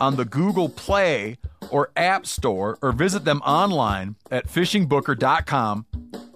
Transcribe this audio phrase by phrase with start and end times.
[0.00, 1.38] on the Google Play
[1.70, 5.86] or App Store or visit them online at fishingbooker.com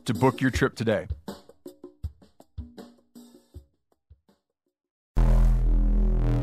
[0.04, 1.06] to book your trip today.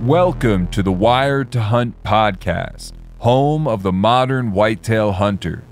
[0.03, 5.63] Welcome to the Wired to Hunt podcast, home of the modern whitetail hunter.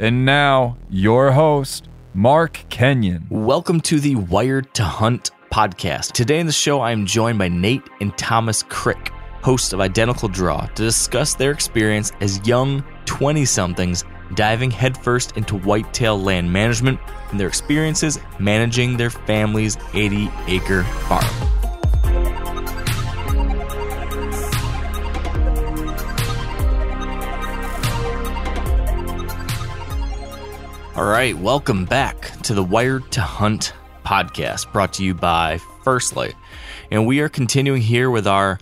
[0.00, 3.26] And now, your host, Mark Kenyon.
[3.28, 6.12] Welcome to the Wired to Hunt podcast.
[6.12, 9.12] Today in the show, I am joined by Nate and Thomas Crick,
[9.44, 14.02] hosts of Identical Draw, to discuss their experience as young 20 somethings
[14.34, 16.98] diving headfirst into whitetail land management
[17.30, 21.24] and their experiences managing their family's 80 acre farm.
[30.96, 33.74] All right, welcome back to the Wired to Hunt
[34.06, 36.34] podcast brought to you by First Lite.
[36.90, 38.58] And we are continuing here with our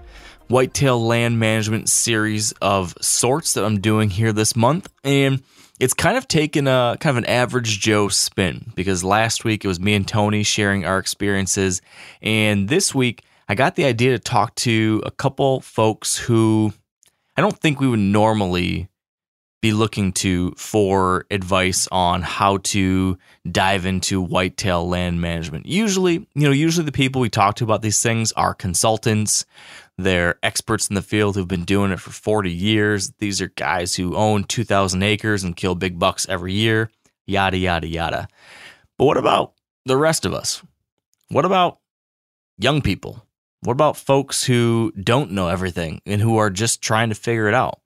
[0.53, 4.87] whitetail land management series of sorts that I'm doing here this month.
[5.03, 5.43] And
[5.81, 9.69] it's kind of taken a kind of an average Joe spin because last week it
[9.69, 11.81] was me and Tony sharing our experiences.
[12.21, 16.75] And this week I got the idea to talk to a couple folks who
[17.35, 18.91] I don't think we would normally
[19.63, 23.17] be looking to for advice on how to
[23.51, 25.67] dive into whitetail land management.
[25.67, 29.47] Usually, you know, usually the people we talk to about these things are consultants.
[30.03, 33.13] They're experts in the field who've been doing it for 40 years.
[33.19, 36.91] These are guys who own 2,000 acres and kill big bucks every year,
[37.27, 38.29] yada, yada, yada.
[38.99, 39.55] But what about
[39.87, 40.63] the rest of us?
[41.29, 41.79] What about
[42.59, 43.25] young people?
[43.61, 47.55] What about folks who don't know everything and who are just trying to figure it
[47.55, 47.81] out?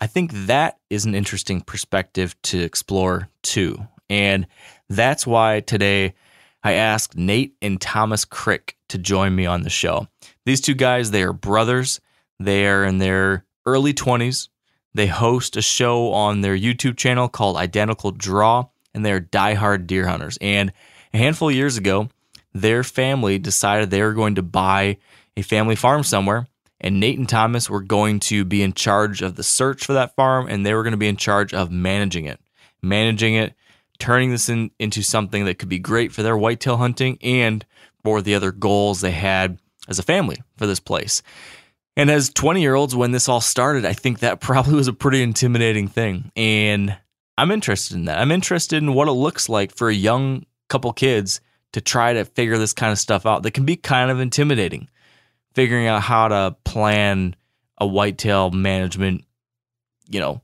[0.00, 3.88] I think that is an interesting perspective to explore too.
[4.10, 4.46] And
[4.88, 6.14] that's why today
[6.62, 10.06] I asked Nate and Thomas Crick to join me on the show.
[10.46, 12.00] These two guys, they are brothers.
[12.40, 14.48] They are in their early 20s.
[14.94, 18.64] They host a show on their YouTube channel called Identical Draw,
[18.94, 20.38] and they're diehard deer hunters.
[20.40, 20.72] And
[21.12, 22.08] a handful of years ago,
[22.54, 24.96] their family decided they were going to buy
[25.36, 26.46] a family farm somewhere
[26.80, 30.14] and Nate and Thomas were going to be in charge of the search for that
[30.14, 32.40] farm and they were going to be in charge of managing it.
[32.82, 33.54] Managing it,
[33.98, 37.64] turning this in, into something that could be great for their whitetail hunting and
[38.04, 39.58] for the other goals they had
[39.88, 41.22] as a family for this place.
[41.96, 44.92] And as 20 year olds, when this all started, I think that probably was a
[44.92, 46.30] pretty intimidating thing.
[46.36, 46.96] And
[47.38, 48.18] I'm interested in that.
[48.18, 51.40] I'm interested in what it looks like for a young couple kids
[51.72, 54.88] to try to figure this kind of stuff out that can be kind of intimidating
[55.56, 57.34] figuring out how to plan
[57.78, 59.24] a whitetail management,
[60.06, 60.42] you know,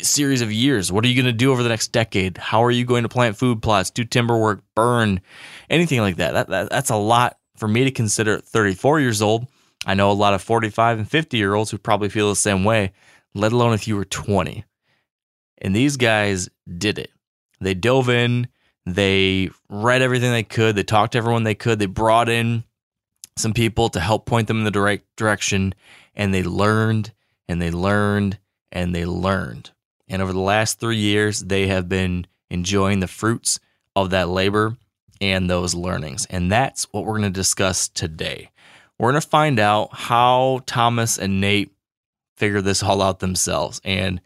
[0.00, 0.90] series of years.
[0.90, 2.38] What are you going to do over the next decade?
[2.38, 5.20] How are you going to plant food plots, do timber work, burn,
[5.68, 6.32] anything like that?
[6.32, 9.46] that, that that's a lot for me to consider at 34 years old.
[9.86, 12.64] I know a lot of 45 and 50 year olds who probably feel the same
[12.64, 12.92] way,
[13.34, 14.64] let alone if you were 20.
[15.58, 17.10] And these guys did it.
[17.60, 18.48] They dove in,
[18.86, 22.64] they read everything they could, they talked to everyone they could, they brought in
[23.36, 25.74] some people to help point them in the right direction.
[26.14, 27.12] And they learned
[27.48, 28.38] and they learned
[28.72, 29.70] and they learned.
[30.08, 33.60] And over the last three years, they have been enjoying the fruits
[33.94, 34.76] of that labor
[35.20, 36.26] and those learnings.
[36.26, 38.50] And that's what we're going to discuss today.
[38.98, 41.72] We're going to find out how Thomas and Nate
[42.36, 43.80] figured this all out themselves.
[43.84, 44.20] And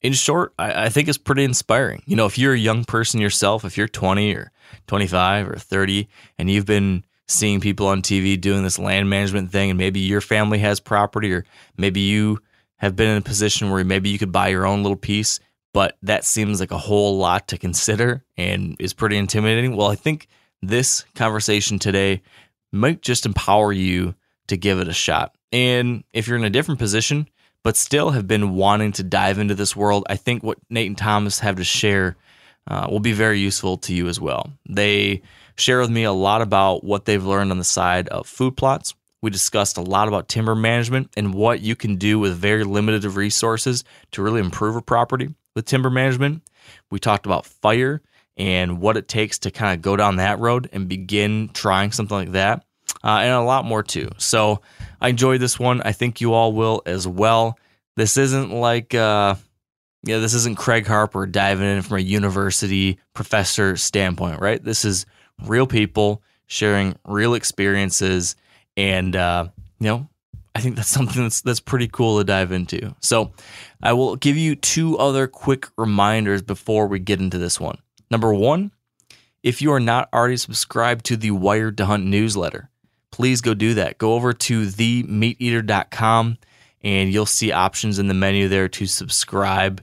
[0.00, 2.02] in short, I, I, think it's pretty inspiring.
[2.06, 4.52] You know, if you're a young person yourself, if you're 20 or
[4.86, 9.70] 25 or 30, and you've been seeing people on TV doing this land management thing,
[9.70, 11.44] and maybe your family has property, or
[11.76, 12.38] maybe you
[12.76, 15.40] have been in a position where maybe you could buy your own little piece,
[15.76, 19.76] but that seems like a whole lot to consider and is pretty intimidating.
[19.76, 20.26] Well, I think
[20.62, 22.22] this conversation today
[22.72, 24.14] might just empower you
[24.46, 25.36] to give it a shot.
[25.52, 27.28] And if you're in a different position,
[27.62, 30.96] but still have been wanting to dive into this world, I think what Nate and
[30.96, 32.16] Thomas have to share
[32.66, 34.50] uh, will be very useful to you as well.
[34.66, 35.20] They
[35.56, 38.94] share with me a lot about what they've learned on the side of food plots.
[39.20, 43.04] We discussed a lot about timber management and what you can do with very limited
[43.04, 46.48] resources to really improve a property with timber management.
[46.90, 48.02] We talked about fire
[48.36, 52.16] and what it takes to kind of go down that road and begin trying something
[52.16, 52.64] like that,
[53.02, 54.10] uh, and a lot more too.
[54.18, 54.60] So
[55.00, 55.80] I enjoyed this one.
[55.82, 57.58] I think you all will as well.
[57.96, 59.36] This isn't like, uh,
[60.04, 64.62] yeah, this isn't Craig Harper diving in from a university professor standpoint, right?
[64.62, 65.06] This is
[65.44, 68.36] real people sharing real experiences,
[68.76, 69.48] and uh,
[69.80, 70.08] you know,
[70.54, 72.94] I think that's something that's that's pretty cool to dive into.
[73.00, 73.32] So
[73.82, 77.78] I will give you two other quick reminders before we get into this one.
[78.10, 78.72] Number one,
[79.42, 82.70] if you are not already subscribed to the Wired to Hunt newsletter,
[83.10, 83.98] please go do that.
[83.98, 86.38] Go over to themeateater.com
[86.82, 89.82] and you'll see options in the menu there to subscribe.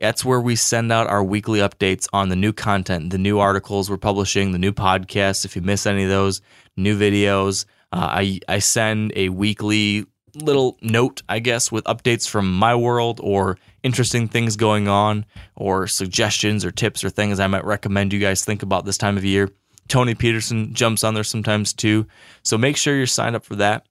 [0.00, 3.88] That's where we send out our weekly updates on the new content, the new articles
[3.88, 5.44] we're publishing, the new podcasts.
[5.44, 6.40] If you miss any of those,
[6.76, 12.52] new videos, uh, I, I send a weekly little note, I guess, with updates from
[12.52, 15.26] my world or interesting things going on
[15.56, 19.16] or suggestions or tips or things I might recommend you guys think about this time
[19.16, 19.50] of year.
[19.88, 22.06] Tony Peterson jumps on there sometimes too.
[22.42, 23.86] So make sure you're signed up for that.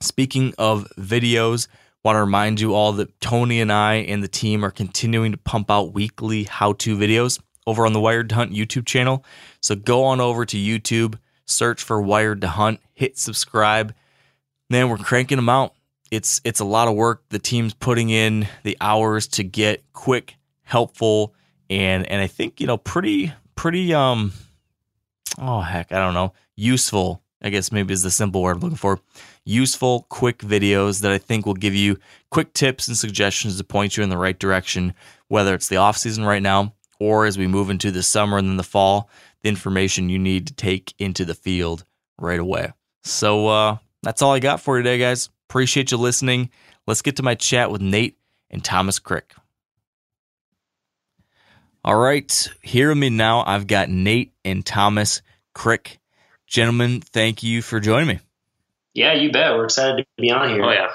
[0.00, 1.68] Speaking of videos,
[2.04, 5.38] want to remind you all that Tony and I and the team are continuing to
[5.38, 9.24] pump out weekly how-to videos over on the Wired to Hunt YouTube channel.
[9.62, 13.94] So go on over to YouTube, search for Wired to Hunt, hit subscribe.
[14.70, 15.74] Man, we're cranking them out
[16.14, 17.24] it's it's a lot of work.
[17.30, 21.34] The team's putting in the hours to get quick, helpful,
[21.68, 24.32] and and I think you know pretty pretty um
[25.38, 27.20] oh heck I don't know useful.
[27.42, 29.00] I guess maybe is the simple word I'm looking for.
[29.44, 31.98] Useful, quick videos that I think will give you
[32.30, 34.94] quick tips and suggestions to point you in the right direction,
[35.28, 38.48] whether it's the off season right now or as we move into the summer and
[38.48, 39.10] then the fall,
[39.42, 41.84] the information you need to take into the field
[42.18, 42.72] right away.
[43.02, 45.30] So uh, that's all I got for today, guys.
[45.48, 46.50] Appreciate you listening.
[46.86, 48.18] Let's get to my chat with Nate
[48.50, 49.34] and Thomas Crick.
[51.84, 53.44] All right, hear me now.
[53.46, 55.20] I've got Nate and Thomas
[55.54, 55.98] Crick.
[56.46, 58.20] Gentlemen, thank you for joining me.
[58.94, 59.54] Yeah, you bet.
[59.54, 60.62] We're excited to be on here.
[60.62, 60.94] Oh, yeah.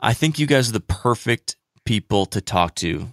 [0.00, 3.08] I think you guys are the perfect people to talk to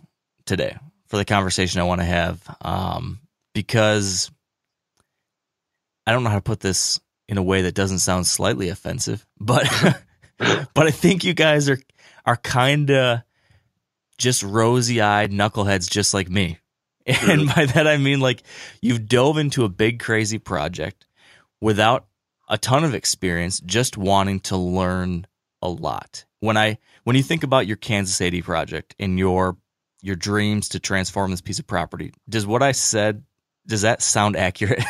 [0.45, 3.19] today for the conversation I want to have um,
[3.53, 4.29] because
[6.05, 9.25] I don't know how to put this in a way that doesn't sound slightly offensive,
[9.39, 9.67] but
[10.37, 11.79] but I think you guys are
[12.25, 13.21] are kind of
[14.17, 16.59] just rosy eyed knuckleheads, just like me.
[17.07, 18.41] And by that I mean like
[18.81, 21.05] you've dove into a big crazy project
[21.61, 22.07] without
[22.49, 25.27] a ton of experience, just wanting to learn
[25.61, 26.25] a lot.
[26.39, 29.55] When I when you think about your Kansas 80 project and your
[30.01, 33.23] your dreams to transform this piece of property, does what I said
[33.67, 34.83] does that sound accurate?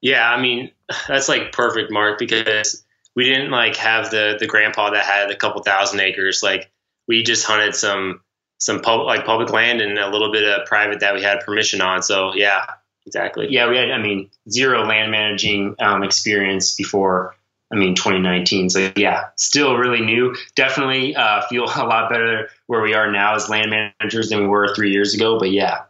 [0.00, 0.70] yeah, I mean
[1.08, 2.84] that's like perfect, Mark, because
[3.14, 6.42] we didn't like have the the grandpa that had a couple thousand acres.
[6.42, 6.70] Like
[7.06, 8.20] we just hunted some
[8.58, 11.80] some public like public land and a little bit of private that we had permission
[11.80, 12.02] on.
[12.02, 12.66] So yeah,
[13.06, 13.48] exactly.
[13.50, 17.36] Yeah, we had I mean zero land managing um, experience before.
[17.72, 18.70] I mean 2019.
[18.70, 20.36] So yeah, still really new.
[20.54, 24.46] Definitely uh, feel a lot better where we are now as land managers than we
[24.46, 25.38] were three years ago.
[25.38, 25.82] But yeah.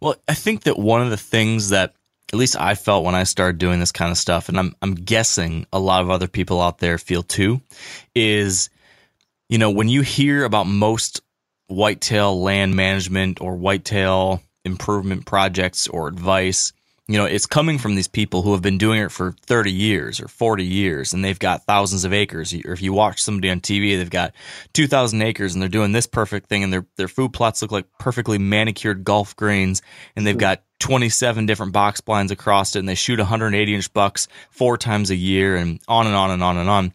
[0.00, 1.94] Well, I think that one of the things that
[2.32, 4.94] at least I felt when I started doing this kind of stuff, and I'm I'm
[4.94, 7.60] guessing a lot of other people out there feel too,
[8.14, 8.70] is
[9.48, 11.20] you know when you hear about most
[11.66, 16.72] whitetail land management or whitetail improvement projects or advice,
[17.08, 20.20] you know, it's coming from these people who have been doing it for 30 years
[20.20, 22.54] or 40 years and they've got thousands of acres.
[22.54, 24.32] Or if you watch somebody on TV, they've got
[24.74, 27.86] 2,000 acres and they're doing this perfect thing and their, their food plots look like
[27.98, 29.82] perfectly manicured golf greens
[30.14, 30.40] and they've hmm.
[30.40, 35.10] got 27 different box blinds across it and they shoot 180 inch bucks four times
[35.10, 36.92] a year and on and on and on and on.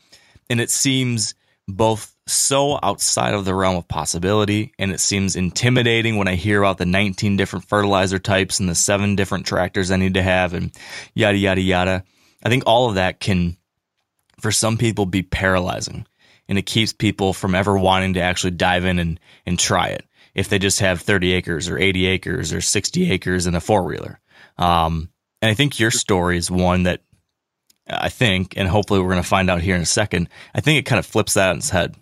[0.49, 1.35] And it seems
[1.69, 6.61] both so outside of the realm of possibility and it seems intimidating when I hear
[6.61, 10.53] about the 19 different fertilizer types and the seven different tractors I need to have
[10.53, 10.73] and
[11.13, 12.03] yada, yada, yada.
[12.43, 13.55] I think all of that can,
[14.41, 16.05] for some people, be paralyzing
[16.49, 20.06] and it keeps people from ever wanting to actually dive in and, and try it
[20.37, 23.83] if they just have 30 acres or 80 acres or 60 acres in a four
[23.83, 24.19] wheeler.
[24.57, 25.09] Um,
[25.41, 27.01] and I think your story is one that
[27.89, 30.29] I think, and hopefully we're going to find out here in a second.
[30.53, 31.95] I think it kind of flips that on its head.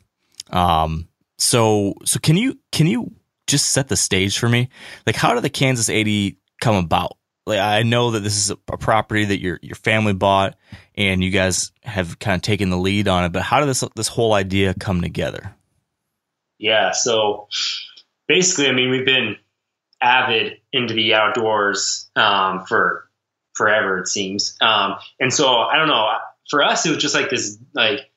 [0.50, 3.16] Um, so, so can you can you
[3.48, 4.70] just set the stage for me?
[5.08, 7.18] Like, how did the Kansas 80 come about?
[7.46, 10.58] Like, I know that this is a, property that your your family bought,
[10.96, 13.32] and you guys have kind of taken the lead on it.
[13.32, 15.56] But how did this this whole idea come together?
[16.58, 16.92] Yeah.
[16.92, 17.48] So
[18.28, 19.38] basically, I mean, we've been
[20.02, 23.10] avid into the outdoors um, for
[23.54, 24.58] forever, it seems.
[24.62, 26.08] Um, and so I don't know.
[26.50, 28.12] For us, it was just like this like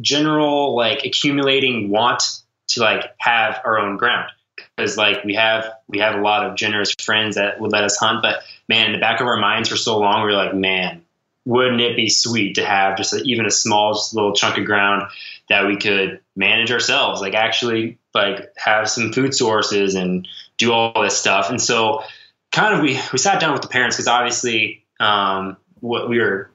[0.00, 2.22] general like accumulating want
[2.68, 4.30] to like have our own ground
[4.76, 7.96] because like we have we have a lot of generous friends that would let us
[7.96, 10.54] hunt but man in the back of our minds for so long we were like
[10.54, 11.02] man
[11.44, 14.64] wouldn't it be sweet to have just a, even a small just little chunk of
[14.64, 15.02] ground
[15.48, 20.26] that we could manage ourselves like actually like have some food sources and
[20.58, 22.02] do all this stuff and so
[22.52, 26.50] kind of we we sat down with the parents because obviously um, what we were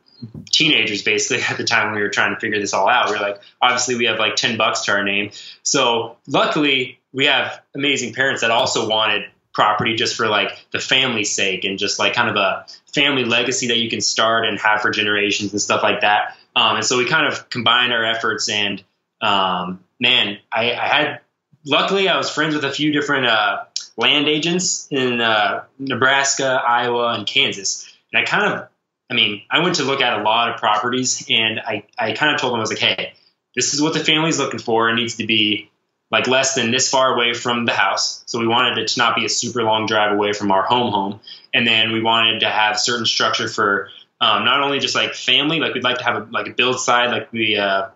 [0.51, 3.09] teenagers basically at the time we were trying to figure this all out.
[3.09, 5.31] We are like, obviously we have like 10 bucks to our name.
[5.63, 11.33] So luckily we have amazing parents that also wanted property just for like the family's
[11.33, 14.81] sake and just like kind of a family legacy that you can start and have
[14.81, 16.38] for generations and stuff like that.
[16.55, 18.83] Um, and so we kind of combined our efforts and
[19.21, 21.19] um, man, I, I, had,
[21.65, 23.63] luckily I was friends with a few different uh,
[23.97, 27.91] land agents in uh, Nebraska, Iowa, and Kansas.
[28.11, 28.69] And I kind of
[29.09, 32.33] I mean, I went to look at a lot of properties and I, I kind
[32.33, 33.13] of told them, I was like, hey,
[33.55, 34.89] this is what the family's looking for.
[34.89, 35.71] It needs to be
[36.11, 38.23] like less than this far away from the house.
[38.27, 40.91] So we wanted it to not be a super long drive away from our home
[40.91, 41.19] home.
[41.53, 43.89] And then we wanted to have certain structure for
[44.21, 46.79] um, not only just like family, like we'd like to have a, like a build
[46.79, 47.88] side, like we uh,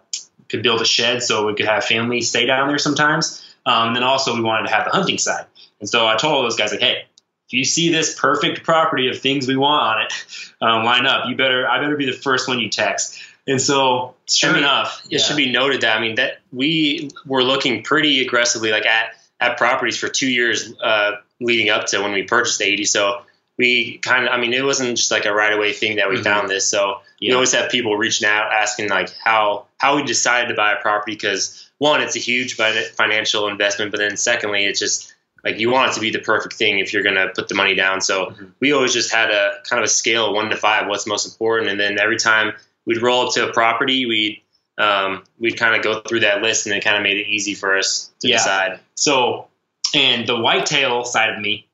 [0.49, 3.43] could build a shed so we could have family stay down there sometimes.
[3.65, 5.45] Um, and then also we wanted to have the hunting side.
[5.79, 7.05] And so I told all those guys like, hey,
[7.47, 10.13] if you see this perfect property of things we want on it
[10.61, 13.21] um, line up, you better I better be the first one you text.
[13.45, 15.17] And so, sure I mean, enough, it yeah.
[15.19, 19.57] should be noted that I mean that we were looking pretty aggressively like at at
[19.57, 22.85] properties for two years uh, leading up to when we purchased the 80.
[22.85, 23.21] So
[23.57, 26.15] we kind of, I mean, it wasn't just like a right away thing that we
[26.15, 26.23] mm-hmm.
[26.23, 26.67] found this.
[26.67, 27.29] So yeah.
[27.29, 30.81] you always have people reaching out asking like how how we decided to buy a
[30.81, 35.69] property because one, it's a huge financial investment, but then secondly, it's just like you
[35.69, 38.01] want it to be the perfect thing if you're going to put the money down.
[38.01, 38.45] So mm-hmm.
[38.59, 41.25] we always just had a kind of a scale of one to five, what's most
[41.25, 41.69] important.
[41.69, 42.53] And then every time
[42.85, 44.41] we'd roll up to a property, we'd,
[44.77, 47.53] um, we'd kind of go through that list and it kind of made it easy
[47.53, 48.37] for us to yeah.
[48.37, 48.79] decide.
[48.95, 49.47] So,
[49.93, 51.67] and the whitetail side of me,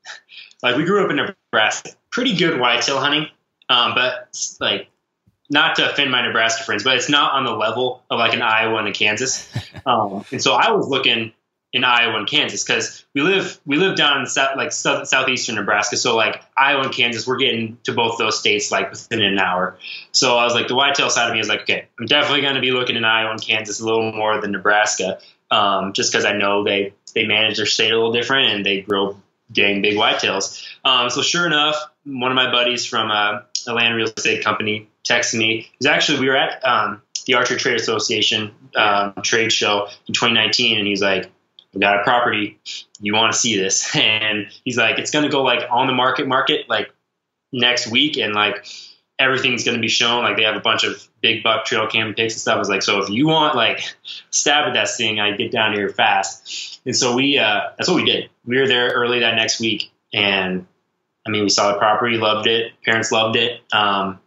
[0.62, 3.28] like we grew up in Nebraska, pretty good whitetail hunting.
[3.68, 4.28] Um, but
[4.60, 4.88] like
[5.48, 8.42] not to offend my Nebraska friends, but it's not on the level of like an
[8.42, 9.52] Iowa and a Kansas.
[9.86, 11.32] Um, and so I was looking
[11.72, 15.54] in Iowa and Kansas because we live we live down in south, like south, southeastern
[15.54, 15.96] Nebraska.
[15.96, 19.78] So like Iowa and Kansas, we're getting to both those states like within an hour.
[20.12, 22.56] So I was like the whitetail side of me is like, okay, I'm definitely going
[22.56, 25.18] to be looking in Iowa and Kansas a little more than Nebraska,
[25.50, 28.82] um, just because I know they they manage their state a little different and they
[28.82, 29.16] grow
[29.52, 30.66] dang big whitetails.
[30.84, 34.88] Um, so sure enough, one of my buddies from uh, a land real estate company
[35.08, 35.70] texted me.
[35.78, 40.78] He's actually we were at um, the Archery Trade Association um, trade show in 2019,
[40.78, 41.30] and he's like
[41.72, 42.58] we got a property.
[43.00, 43.94] You want to see this?
[44.00, 46.90] And he's like, it's going to go like on the market market like
[47.52, 48.16] next week.
[48.16, 48.66] And like
[49.20, 50.24] everything's going to be shown.
[50.24, 52.56] Like they have a bunch of big buck trail cam pics and stuff.
[52.56, 53.82] I was like, so if you want like
[54.30, 56.80] stab at that thing, I get down here fast.
[56.86, 58.30] And so we, uh, that's what we did.
[58.46, 59.92] We were there early that next week.
[60.12, 60.66] And
[61.26, 62.72] I mean, we saw the property, loved it.
[62.84, 63.60] Parents loved it.
[63.72, 64.18] Um,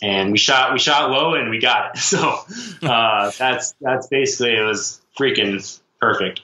[0.00, 1.98] and we shot, we shot low and we got it.
[2.02, 2.38] So,
[2.82, 6.40] uh, that's, that's basically, it was freaking perfect.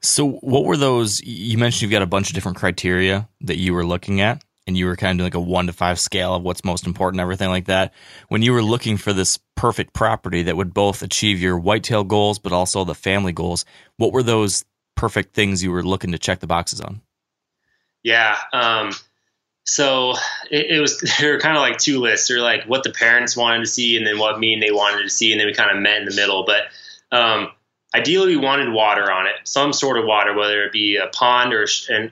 [0.00, 1.22] So, what were those?
[1.22, 4.76] You mentioned you've got a bunch of different criteria that you were looking at, and
[4.76, 7.20] you were kind of doing like a one to five scale of what's most important,
[7.20, 7.92] everything like that.
[8.28, 12.38] When you were looking for this perfect property that would both achieve your whitetail goals,
[12.38, 13.64] but also the family goals,
[13.96, 14.64] what were those
[14.96, 17.00] perfect things you were looking to check the boxes on?
[18.02, 18.36] Yeah.
[18.52, 18.92] Um,
[19.64, 20.14] so
[20.50, 22.28] it, it, was there were kind of like two lists.
[22.28, 24.72] There were like what the parents wanted to see, and then what me and they
[24.72, 26.44] wanted to see, and then we kind of met in the middle.
[26.44, 26.64] But
[27.16, 27.50] um,
[27.94, 31.52] ideally we wanted water on it, some sort of water, whether it be a pond
[31.52, 31.66] or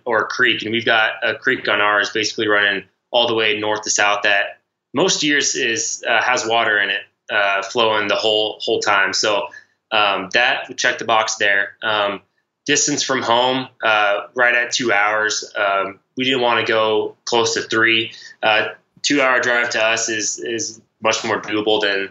[0.05, 0.63] or a creek.
[0.63, 4.23] And we've got a creek on ours, basically running all the way north to south.
[4.23, 4.61] That
[4.95, 9.13] most years is uh, has water in it, uh, flowing the whole whole time.
[9.13, 9.49] So
[9.91, 11.77] um, that check the box there.
[11.83, 12.23] Um,
[12.67, 15.53] distance from home, uh, right at two hours.
[15.57, 18.13] Um, we didn't want to go close to three.
[18.43, 18.69] Uh,
[19.03, 22.11] two hour drive to us is is much more doable than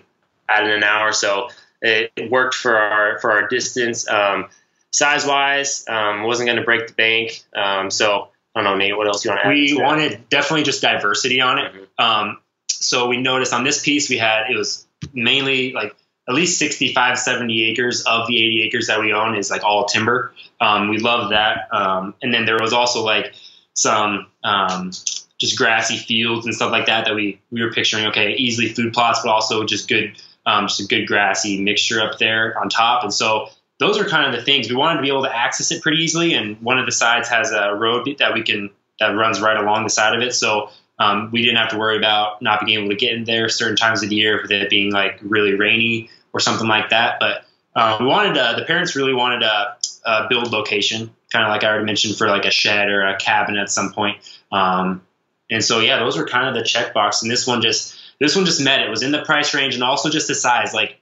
[0.50, 1.14] adding an hour.
[1.14, 1.50] So
[1.82, 4.10] it worked for our for our distance.
[4.10, 4.50] Um,
[4.92, 7.44] size wise, um, wasn't going to break the bank.
[7.56, 8.98] Um, so I don't know, Nate.
[8.98, 9.54] What else you want to add?
[9.54, 11.74] We wanted definitely just diversity on it.
[11.74, 12.04] Mm-hmm.
[12.04, 12.38] Um,
[12.80, 15.96] so we noticed on this piece we had it was mainly like
[16.28, 19.86] at least 65 70 acres of the 80 acres that we own is like all
[19.86, 23.34] timber um, we love that um, and then there was also like
[23.74, 24.92] some um,
[25.40, 28.94] just grassy fields and stuff like that that we we were picturing okay easily food
[28.94, 30.14] plots but also just good
[30.50, 33.04] um, just a good grassy mixture up there on top.
[33.04, 35.72] And so those are kind of the things we wanted to be able to access
[35.72, 36.34] it pretty easily.
[36.34, 39.84] And one of the sides has a road that we can that runs right along
[39.84, 42.90] the side of it, so um, we didn't have to worry about not being able
[42.90, 46.10] to get in there certain times of the year with it being like really rainy
[46.34, 47.18] or something like that.
[47.20, 51.50] But uh, we wanted to, the parents really wanted a, a build location, kind of
[51.50, 54.18] like I already mentioned for like a shed or a cabin at some point.
[54.52, 55.02] Um,
[55.50, 57.22] and so yeah, those were kind of the checkbox.
[57.22, 58.90] And this one just this one just met it.
[58.90, 60.74] Was in the price range and also just the size.
[60.74, 61.00] Like,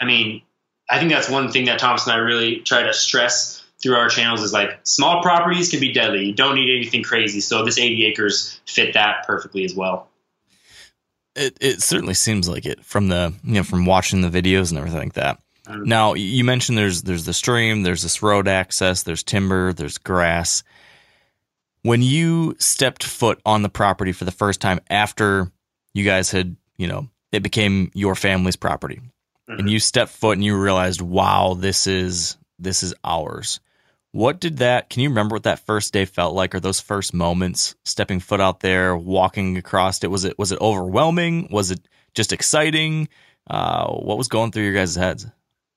[0.00, 0.42] I mean,
[0.90, 4.08] I think that's one thing that Thomas and I really try to stress through our
[4.08, 6.26] channels is like small properties can be deadly.
[6.26, 7.40] You don't need anything crazy.
[7.40, 10.08] So this 80 acres fit that perfectly as well.
[11.34, 14.78] It it certainly seems like it from the you know from watching the videos and
[14.78, 15.40] everything like that.
[15.66, 15.84] Mm-hmm.
[15.84, 20.62] Now you mentioned there's there's the stream, there's this road access, there's timber, there's grass.
[21.82, 25.50] When you stepped foot on the property for the first time after
[25.94, 29.00] you guys had, you know, it became your family's property.
[29.48, 29.60] Mm-hmm.
[29.60, 33.60] And you stepped foot and you realized, wow, this is this is ours.
[34.12, 37.14] What did that can you remember what that first day felt like or those first
[37.14, 40.10] moments stepping foot out there, walking across it?
[40.10, 41.48] Was it was it overwhelming?
[41.50, 41.80] Was it
[42.14, 43.08] just exciting?
[43.48, 45.26] Uh, what was going through your guys' heads?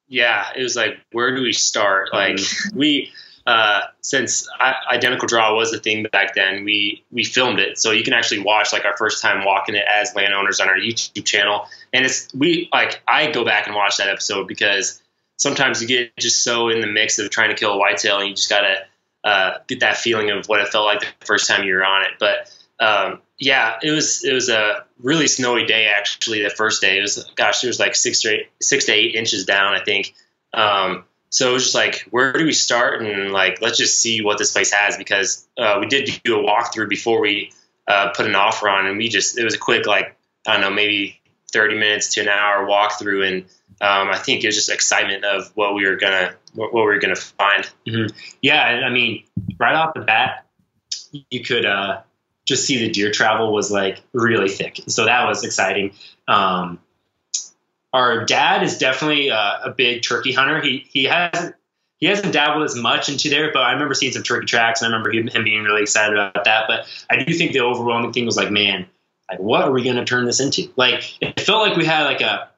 [0.08, 2.10] Yeah, it was like where do we start?
[2.14, 2.40] Like
[2.74, 3.12] we
[3.46, 4.48] uh, since
[4.92, 8.40] identical draw was a thing back then, we we filmed it, so you can actually
[8.40, 11.68] watch like our first time walking it as landowners on our YouTube channel.
[11.94, 15.00] And it's we like I go back and watch that episode because
[15.38, 18.30] sometimes you get just so in the mix of trying to kill a whitetail, and
[18.30, 18.78] you just gotta
[19.24, 22.02] uh, get that feeling of what it felt like the first time you were on
[22.02, 22.14] it.
[22.20, 26.42] But um, yeah, it was it was a really snowy day actually.
[26.42, 29.14] The first day it was gosh, it was like six to eight, six to eight
[29.14, 30.16] inches down, I think.
[30.52, 33.02] Um, so it was just like, where do we start?
[33.02, 36.44] And like, let's just see what this place has because uh, we did do a
[36.50, 37.52] walkthrough before we
[37.90, 40.16] uh, put an offer on, and we just it was a quick like
[40.48, 41.20] I don't know maybe
[41.52, 43.42] 30 minutes to an hour walkthrough, and
[43.82, 47.00] um, I think it was just excitement of what we were gonna what, we were
[47.00, 47.70] gonna find.
[47.86, 48.16] Mm-hmm.
[48.42, 49.26] Yeah, I mean,
[49.60, 50.46] right off the bat,
[51.12, 52.04] you could uh,
[52.46, 55.92] just see the deer travel was like really thick, so that was exciting.
[56.30, 56.80] Um,
[57.96, 60.62] our dad is definitely a, a big turkey hunter.
[60.62, 61.56] He he hasn't
[61.98, 64.94] he hasn't dabbled as much into there, but I remember seeing some turkey tracks, and
[64.94, 66.66] I remember him, him being really excited about that.
[66.68, 68.86] But I do think the overwhelming thing was like, man,
[69.32, 70.70] like what are we going to turn this into?
[70.76, 72.50] Like it felt like we had like a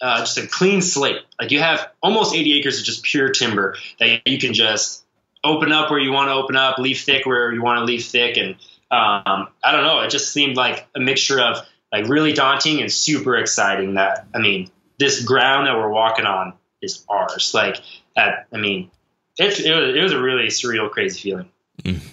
[0.00, 1.22] uh, just a clean slate.
[1.40, 5.04] Like you have almost 80 acres of just pure timber that you can just
[5.44, 8.04] open up where you want to open up, leave thick where you want to leave
[8.04, 8.56] thick, and
[8.90, 10.00] um, I don't know.
[10.00, 13.94] It just seemed like a mixture of like really daunting and super exciting.
[13.94, 17.52] That I mean, this ground that we're walking on is ours.
[17.54, 17.78] Like,
[18.16, 18.90] I mean,
[19.38, 21.48] it, it, was, it was a really surreal, crazy feeling.
[21.82, 22.06] Mm,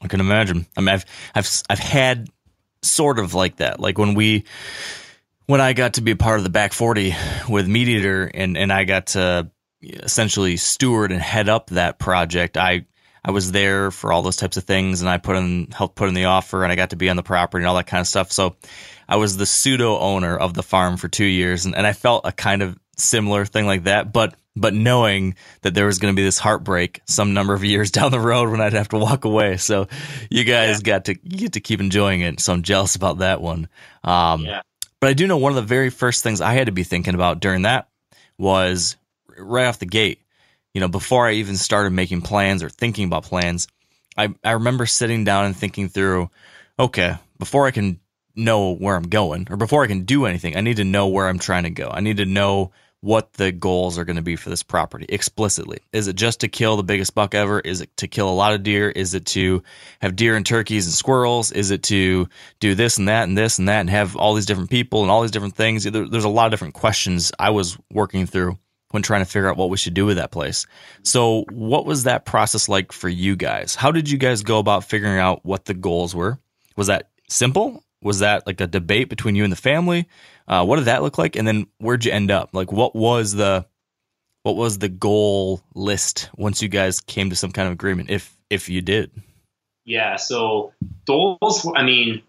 [0.00, 0.66] I can imagine.
[0.76, 2.28] I mean, I've, I've, I've had
[2.82, 3.78] sort of like that.
[3.78, 4.44] Like when we,
[5.46, 7.14] when I got to be a part of the back 40
[7.48, 9.50] with MeatEater and, and I got to
[9.82, 12.86] essentially steward and head up that project, I,
[13.22, 16.08] I was there for all those types of things and I put in, helped put
[16.08, 18.00] in the offer and I got to be on the property and all that kind
[18.00, 18.32] of stuff.
[18.32, 18.56] So
[19.10, 22.24] I was the pseudo owner of the farm for two years, and, and I felt
[22.24, 26.16] a kind of similar thing like that, but but knowing that there was going to
[26.16, 29.24] be this heartbreak some number of years down the road when I'd have to walk
[29.24, 29.56] away.
[29.56, 29.88] So
[30.30, 30.84] you guys yeah.
[30.84, 32.40] got to get to keep enjoying it.
[32.40, 33.68] So I'm jealous about that one.
[34.04, 34.62] Um, yeah.
[35.00, 37.14] But I do know one of the very first things I had to be thinking
[37.14, 37.88] about during that
[38.38, 38.96] was
[39.36, 40.20] right off the gate.
[40.74, 43.66] You know, before I even started making plans or thinking about plans,
[44.16, 46.30] I I remember sitting down and thinking through,
[46.78, 47.98] okay, before I can
[48.40, 51.28] know where I'm going or before I can do anything, I need to know where
[51.28, 51.90] I'm trying to go.
[51.92, 52.72] I need to know
[53.02, 55.78] what the goals are going to be for this property explicitly.
[55.92, 57.58] Is it just to kill the biggest buck ever?
[57.58, 58.90] Is it to kill a lot of deer?
[58.90, 59.62] Is it to
[60.00, 61.50] have deer and turkeys and squirrels?
[61.50, 62.28] Is it to
[62.60, 65.10] do this and that and this and that and have all these different people and
[65.10, 65.84] all these different things?
[65.84, 68.58] there's a lot of different questions I was working through
[68.90, 70.66] when trying to figure out what we should do with that place.
[71.02, 73.74] So, what was that process like for you guys?
[73.74, 76.38] How did you guys go about figuring out what the goals were?
[76.76, 80.08] Was that simple was that like a debate between you and the family?
[80.48, 81.36] Uh, what did that look like?
[81.36, 82.50] And then where'd you end up?
[82.52, 83.66] Like, what was the
[84.42, 88.34] what was the goal list once you guys came to some kind of agreement, if
[88.48, 89.10] if you did?
[89.84, 90.16] Yeah.
[90.16, 90.72] So
[91.06, 91.70] goals.
[91.74, 92.22] I mean,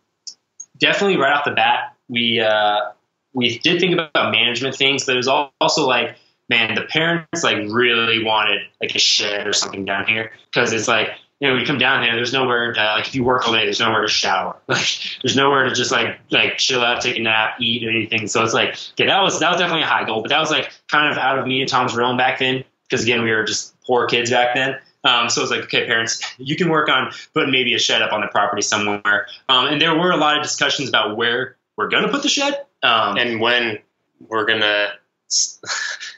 [0.78, 2.92] definitely right off the bat, we uh,
[3.34, 6.18] we did think about management things, but it was also like,
[6.50, 10.88] man, the parents like really wanted like a shed or something down here because it's
[10.88, 13.54] like you know, we come down here, there's nowhere to, like, if you work all
[13.54, 14.56] day, there's nowhere to shower.
[14.68, 14.88] Like,
[15.24, 18.28] there's nowhere to just, like, like chill out, take a nap, eat, or anything.
[18.28, 20.52] So it's like, okay, that was, that was definitely a high goal, but that was,
[20.52, 22.64] like, kind of out of me and Tom's realm back then.
[22.88, 24.78] Because, again, we were just poor kids back then.
[25.04, 28.14] Um, so it's like, okay, parents, you can work on putting maybe a shed up
[28.14, 29.26] on the property somewhere.
[29.50, 32.30] Um, and there were a lot of discussions about where we're going to put the
[32.30, 32.54] shed.
[32.84, 33.80] Um, and when
[34.20, 34.92] we're going to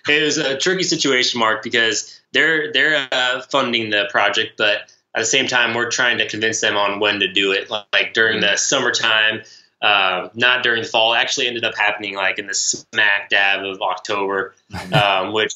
[0.09, 5.19] it was a tricky situation, Mark, because they're they're uh, funding the project, but at
[5.19, 7.69] the same time, we're trying to convince them on when to do it.
[7.69, 9.43] Like during the summertime,
[9.81, 11.13] uh, not during the fall.
[11.13, 14.55] It actually ended up happening like in the smack dab of October,
[14.93, 15.53] um, which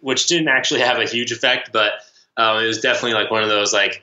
[0.00, 1.92] which didn't actually have a huge effect, but
[2.36, 4.02] um, it was definitely like one of those like.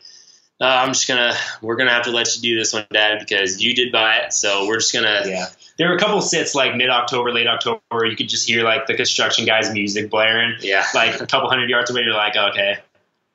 [0.62, 1.34] Uh, I'm just gonna.
[1.62, 4.32] We're gonna have to let you do this one, Dad, because you did buy it.
[4.32, 5.24] So we're just gonna.
[5.26, 5.48] Yeah.
[5.78, 8.06] There were a couple sits like mid October, late October.
[8.06, 10.56] You could just hear like the construction guys' music blaring.
[10.62, 10.86] Yeah.
[10.94, 12.78] Like a couple hundred yards away, you're like, okay,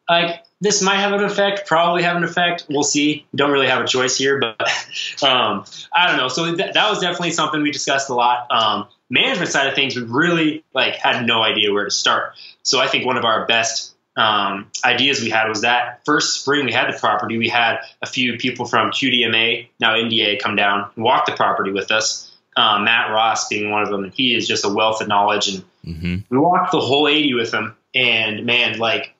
[0.08, 2.66] like this might have an effect, probably have an effect.
[2.68, 3.26] We'll see.
[3.34, 4.60] Don't really have a choice here, but
[5.22, 6.28] um, I don't know.
[6.28, 8.46] So th- that was definitely something we discussed a lot.
[8.50, 12.34] Um, management side of things, we really like had no idea where to start.
[12.62, 16.66] So I think one of our best um, ideas we had was that first spring
[16.66, 20.90] we had the property, we had a few people from QDMA, now NDA, come down
[20.94, 22.30] and walk the property with us.
[22.56, 25.48] Um, Matt Ross being one of them, and he is just a wealth of knowledge.
[25.48, 26.16] And Mm-hmm.
[26.28, 29.14] we walked the whole 80 with him, and man, like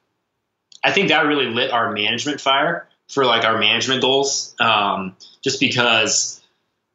[0.83, 4.55] I think that really lit our management fire for like our management goals.
[4.61, 6.41] Um, just because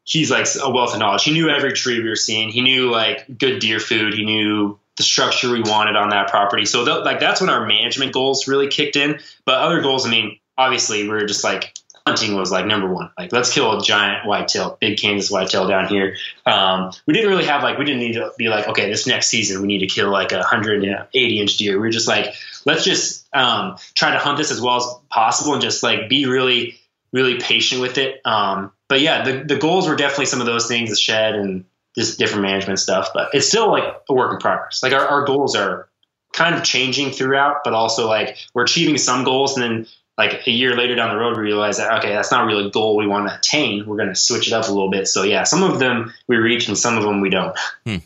[0.04, 1.24] he's like a wealth of knowledge.
[1.24, 2.50] He knew every tree we were seeing.
[2.50, 4.14] He knew like good deer food.
[4.14, 6.66] He knew the structure we wanted on that property.
[6.66, 9.20] So like that's when our management goals really kicked in.
[9.46, 11.74] But other goals, I mean, obviously we were just like
[12.08, 13.10] hunting was like number one.
[13.18, 16.16] Like let's kill a giant whitetail, big Kansas whitetail down here.
[16.46, 19.28] Um, we didn't really have like we didn't need to be like okay, this next
[19.28, 21.74] season we need to kill like a hundred and eighty inch deer.
[21.74, 25.54] We were just like let's just um, try to hunt this as well as possible
[25.54, 26.80] and just like be really
[27.12, 28.22] really patient with it.
[28.26, 31.66] Um, but yeah, the the goals were definitely some of those things, the shed and
[31.98, 33.12] just different management stuff.
[33.14, 34.84] But it's still like a work in progress.
[34.84, 35.90] Like our, our goals are
[36.34, 40.52] kind of changing throughout, but also like we're achieving some goals and then like a
[40.52, 43.08] year later down the road, we realize that okay, that's not really a goal we
[43.08, 43.86] want to attain.
[43.86, 45.08] We're going to switch it up a little bit.
[45.08, 47.58] So yeah, some of them we reach and some of them we don't.
[47.86, 47.98] Hmm.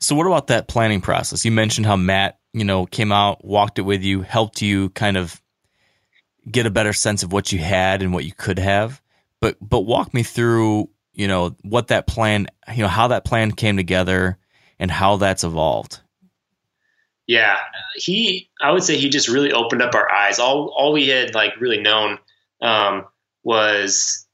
[0.00, 1.44] So what about that planning process?
[1.44, 5.18] You mentioned how Matt, you know, came out, walked it with you, helped you kind
[5.18, 5.40] of
[6.50, 9.02] get a better sense of what you had and what you could have.
[9.40, 13.52] But but walk me through, you know, what that plan, you know, how that plan
[13.52, 14.38] came together
[14.78, 16.00] and how that's evolved.
[17.30, 17.58] Yeah,
[17.94, 18.50] he.
[18.60, 20.40] I would say he just really opened up our eyes.
[20.40, 22.18] All all we had like really known
[22.60, 23.06] um,
[23.44, 24.26] was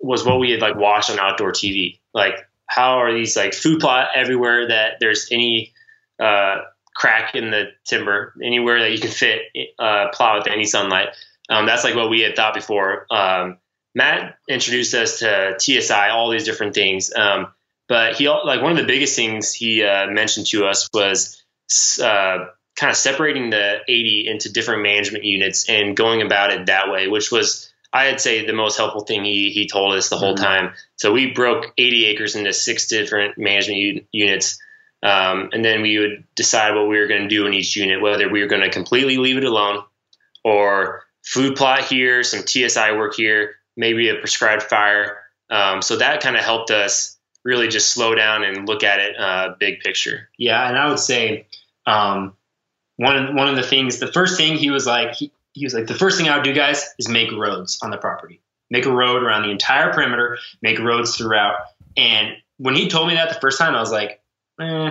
[0.00, 2.00] was what we had like watched on outdoor TV.
[2.12, 2.34] Like
[2.66, 5.74] how are these like food plot everywhere that there's any
[6.18, 6.62] uh,
[6.96, 9.42] crack in the timber, anywhere that you can fit
[9.78, 11.10] uh, plow with any sunlight.
[11.48, 13.06] Um, that's like what we had thought before.
[13.12, 13.58] Um,
[13.94, 17.14] Matt introduced us to TSI, all these different things.
[17.14, 17.52] Um,
[17.86, 21.43] but he like one of the biggest things he uh, mentioned to us was
[22.00, 26.90] uh, kind of separating the 80 into different management units and going about it that
[26.90, 30.34] way, which was I'd say the most helpful thing he he told us the whole
[30.34, 30.72] time.
[30.96, 34.58] So we broke 80 acres into six different management u- units.
[35.02, 38.00] Um, and then we would decide what we were going to do in each unit,
[38.00, 39.84] whether we were going to completely leave it alone
[40.42, 45.18] or food plot here, some TSI work here, maybe a prescribed fire.
[45.50, 49.18] Um, so that kind of helped us really just slow down and look at it
[49.18, 50.28] uh, big picture.
[50.38, 51.46] Yeah, and I would say
[51.86, 52.36] um,
[52.96, 55.74] one of, one of the things, the first thing he was like, he, he was
[55.74, 58.40] like, the first thing I would do, guys, is make roads on the property.
[58.70, 60.38] Make a road around the entire perimeter.
[60.62, 61.56] Make roads throughout.
[61.96, 64.20] And when he told me that the first time, I was like,
[64.60, 64.90] eh,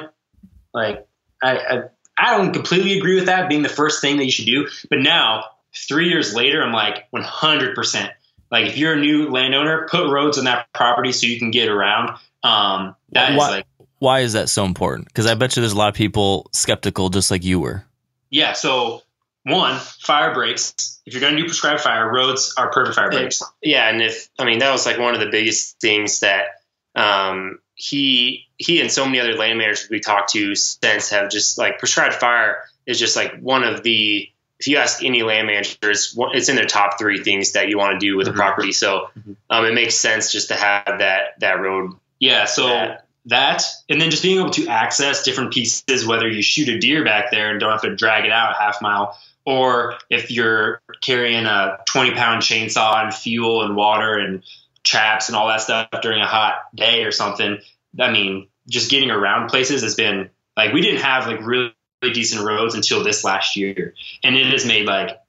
[0.74, 1.08] like
[1.42, 1.84] I, I
[2.18, 4.68] I don't completely agree with that being the first thing that you should do.
[4.90, 7.76] But now, three years later, I'm like 100.
[7.76, 8.12] percent
[8.52, 11.70] Like if you're a new landowner, put roads on that property so you can get
[11.70, 12.18] around.
[12.44, 13.68] Um, that is Why- like
[14.04, 15.08] Why is that so important?
[15.08, 17.86] Because I bet you there's a lot of people skeptical, just like you were.
[18.30, 18.52] Yeah.
[18.52, 19.02] So
[19.44, 21.00] one, fire breaks.
[21.06, 23.42] If you're going to do prescribed fire, roads are perfect fire breaks.
[23.62, 26.48] Yeah, and if I mean that was like one of the biggest things that
[26.96, 31.58] um, he he and so many other land managers we talked to since have just
[31.58, 36.12] like prescribed fire is just like one of the if you ask any land managers,
[36.14, 38.32] one- it's in their top three things that you want to do with Mhm.
[38.32, 38.72] a property.
[38.74, 39.38] So Mhm.
[39.50, 41.94] um, it makes sense just to have that that road.
[42.20, 42.44] Yeah.
[42.44, 42.98] So Yeah.
[43.26, 47.04] That, and then just being able to access different pieces, whether you shoot a deer
[47.04, 50.82] back there and don't have to drag it out a half mile, or if you're
[51.02, 54.44] carrying a 20 pound chainsaw and fuel and water and
[54.84, 57.58] traps and all that stuff during a hot day or something.
[58.00, 62.14] I mean, just getting around places has been like we didn't have like really, really
[62.14, 65.20] decent roads until this last year, and it has made like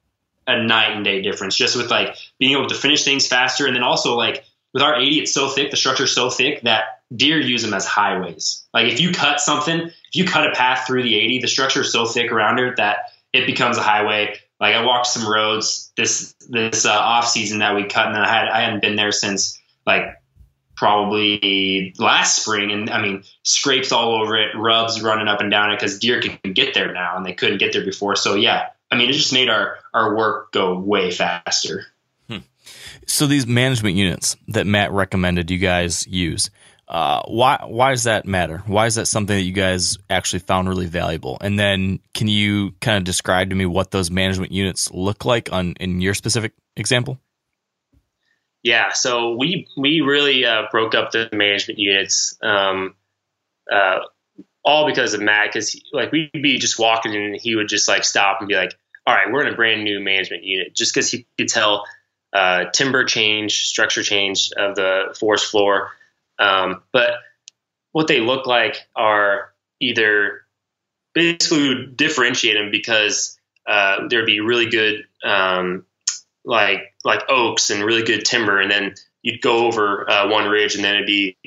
[0.47, 3.75] a night and day difference just with like being able to finish things faster, and
[3.75, 7.39] then also like with our 80, it's so thick, the structure's so thick that deer
[7.39, 8.65] use them as highways.
[8.73, 11.81] Like if you cut something, if you cut a path through the 80, the structure
[11.81, 14.39] is so thick around it that it becomes a highway.
[14.59, 18.27] Like I walked some roads this this uh, off season that we cut, and I
[18.27, 20.05] had I hadn't been there since like
[20.77, 25.71] probably last spring, and I mean scrapes all over it, rubs running up and down
[25.71, 28.15] it because deer can get there now and they couldn't get there before.
[28.15, 31.85] So yeah, I mean it just made our our work go way faster.
[33.07, 36.49] So these management units that Matt recommended you guys use,
[36.87, 38.61] uh, why why does that matter?
[38.67, 41.37] Why is that something that you guys actually found really valuable?
[41.41, 45.51] And then can you kind of describe to me what those management units look like
[45.51, 47.19] on in your specific example?
[48.61, 52.95] Yeah, so we we really uh, broke up the management units, um,
[53.71, 53.99] uh,
[54.63, 55.53] all because of Matt.
[55.53, 58.75] Because like we'd be just walking and he would just like stop and be like,
[59.07, 61.85] "All right, we're in a brand new management unit," just because he could tell
[62.31, 65.91] uh, timber change, structure change of the forest floor.
[66.39, 67.11] Um, but
[67.91, 70.41] what they look like are either
[71.13, 75.85] basically would differentiate them because uh, there'd be really good um,
[76.43, 80.75] like like oaks and really good timber, and then you'd go over uh, one ridge,
[80.75, 81.37] and then it'd be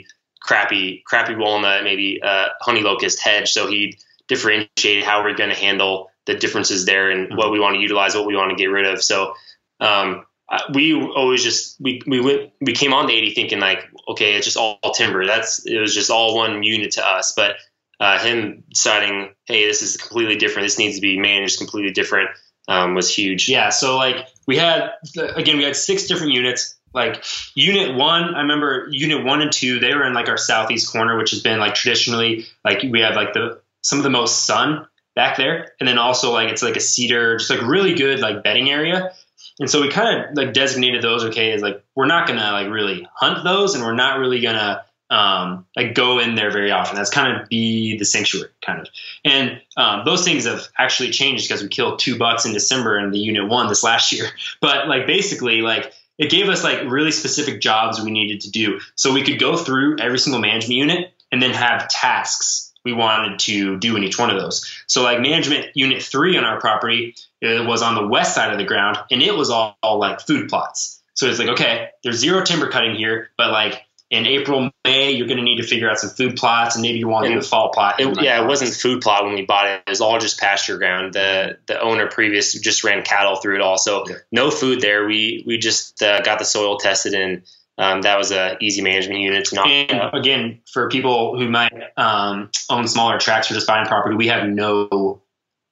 [0.41, 3.53] crappy crappy walnut, maybe uh, honey locust hedge.
[3.53, 3.97] So he'd
[4.27, 8.15] differentiate how we're going to handle the differences there and what we want to utilize,
[8.15, 9.03] what we want to get rid of.
[9.03, 9.35] So
[9.81, 10.27] um,
[10.73, 14.45] we always just we we went we came on the 80 thinking like okay it's
[14.45, 15.27] just all, all timber.
[15.27, 17.33] That's it was just all one unit to us.
[17.37, 17.57] But
[18.01, 20.67] uh, him deciding hey this is completely different.
[20.67, 22.31] This needs to be managed completely different
[22.69, 23.49] um, was huge.
[23.49, 24.93] Yeah, so like we had
[25.35, 26.77] again we had six different units.
[26.95, 27.23] Like
[27.55, 31.19] unit one, I remember unit one and two, they were in like our southeast corner,
[31.19, 34.87] which has been like traditionally like we have like the some of the most sun
[35.15, 38.43] back there, and then also like it's like a cedar, just like really good like
[38.43, 39.13] bedding area.
[39.61, 42.69] And so we kind of like designated those okay as like we're not gonna like
[42.69, 46.97] really hunt those, and we're not really gonna um, like go in there very often.
[46.97, 48.89] That's kind of be the sanctuary kind of.
[49.25, 53.13] And um, those things have actually changed because we killed two bucks in December and
[53.13, 54.27] the unit one this last year.
[54.61, 58.81] But like basically like it gave us like really specific jobs we needed to do.
[58.97, 63.39] So we could go through every single management unit and then have tasks we wanted
[63.39, 64.83] to do in each one of those.
[64.87, 68.59] So like management unit three on our property it was on the west side of
[68.59, 71.01] the ground and it was all, all like food plots.
[71.15, 75.27] So it's like, okay, there's zero timber cutting here, but like in April, May, you're
[75.27, 77.39] going to need to figure out some food plots, and maybe you want to do
[77.39, 77.97] a fall plot.
[78.01, 79.83] It, yeah, it wasn't food plot when we bought it.
[79.87, 81.13] It was all just pasture ground.
[81.13, 84.15] The the owner previous just ran cattle through it all, so Yeah.
[84.33, 85.07] no food there.
[85.07, 87.43] We we just uh, got the soil tested, and
[87.79, 90.17] um, that was a easy management unit to knock And out.
[90.17, 94.49] again, for people who might um, own smaller tracts or just buying property, we have
[94.49, 95.23] no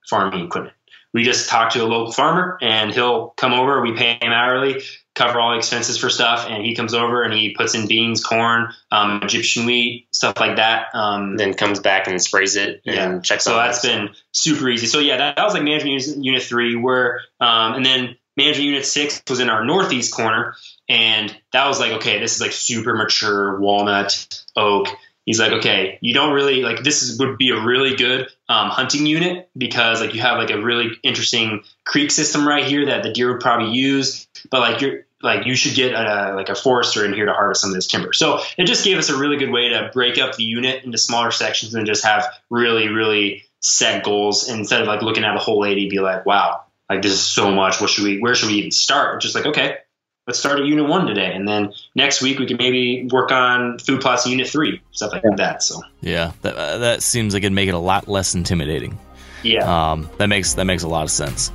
[0.08, 0.74] farming equipment.
[1.12, 3.80] We just talk to a local farmer, and he'll come over.
[3.80, 4.82] We pay him hourly,
[5.14, 8.68] cover all expenses for stuff, and he comes over and he puts in beans, corn,
[8.92, 10.88] um, Egyptian wheat, stuff like that.
[10.94, 13.20] Um, then comes back and sprays it and Yeah.
[13.20, 13.44] checks.
[13.44, 13.88] So that's it.
[13.88, 14.86] been super easy.
[14.86, 18.66] So yeah, that, that was like management unit, unit three, where um, and then management
[18.66, 20.54] unit six was in our northeast corner,
[20.88, 24.88] and that was like okay, this is like super mature walnut oak.
[25.24, 28.70] He's like, okay, you don't really like this is would be a really good um,
[28.70, 33.02] hunting unit because like you have like a really interesting creek system right here that
[33.02, 36.54] the deer would probably use, but like you're like you should get a, like a
[36.54, 38.12] forester in here to harvest some of this timber.
[38.12, 40.98] So it just gave us a really good way to break up the unit into
[40.98, 45.38] smaller sections and just have really, really set goals instead of like looking at a
[45.38, 47.80] whole 80, be like, wow, like this is so much.
[47.80, 49.20] What should we, where should we even start?
[49.20, 49.78] Just like, okay,
[50.26, 51.32] let's start at unit one today.
[51.34, 55.22] And then next week we can maybe work on food plots unit three, stuff like
[55.36, 55.62] that.
[55.62, 58.98] So Yeah, that uh, that seems like it'd make it a lot less intimidating.
[59.42, 59.92] yeah.
[59.92, 61.50] Um, that makes that makes a lot of sense.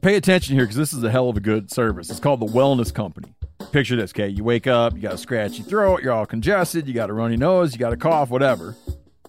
[0.00, 2.10] Pay attention here because this is a hell of a good service.
[2.10, 3.34] It's called the Wellness Company.
[3.72, 4.28] Picture this, okay?
[4.28, 7.36] You wake up, you got a scratchy throat, you're all congested, you got a runny
[7.36, 8.74] nose, you got a cough, whatever.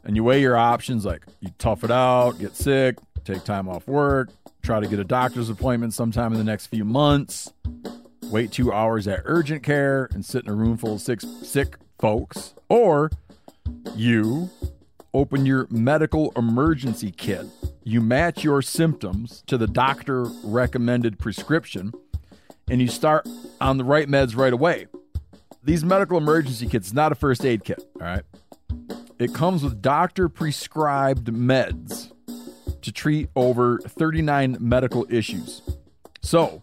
[0.04, 3.88] And you weigh your options like you tough it out, get sick, take time off
[3.88, 4.30] work,
[4.62, 7.52] try to get a doctor's appointment sometime in the next few months,
[8.32, 11.76] wait two hours at urgent care and sit in a room full of sick, sick
[12.00, 13.12] folks, or
[13.95, 14.50] you
[15.13, 17.45] open your medical emergency kit.
[17.84, 21.91] You match your symptoms to the doctor recommended prescription
[22.69, 23.27] and you start
[23.62, 24.88] on the right meds right away.
[25.63, 28.23] These medical emergency kits, not a first aid kit, all right?
[29.19, 32.12] It comes with doctor prescribed meds
[32.82, 35.62] to treat over 39 medical issues.
[36.21, 36.62] So,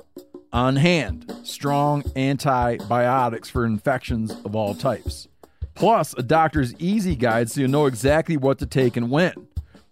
[0.53, 5.27] on hand, strong antibiotics for infections of all types.
[5.75, 9.49] Plus, a doctor's easy guide so you know exactly what to take and when.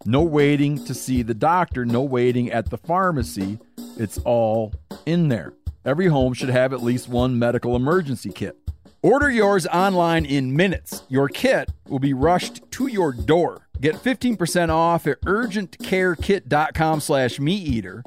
[0.07, 3.59] No waiting to see the doctor, no waiting at the pharmacy.
[3.99, 4.73] It's all
[5.05, 5.53] in there.
[5.85, 8.57] Every home should have at least one medical emergency kit.
[9.03, 11.03] Order yours online in minutes.
[11.09, 13.67] Your kit will be rushed to your door.
[13.81, 18.05] Get 15% off at urgentcarekit.com slash meateater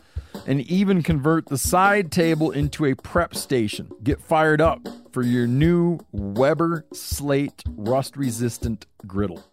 [0.46, 3.90] and even convert the side table into a prep station.
[4.04, 9.44] Get fired up for your new Weber Slate rust resistant griddle.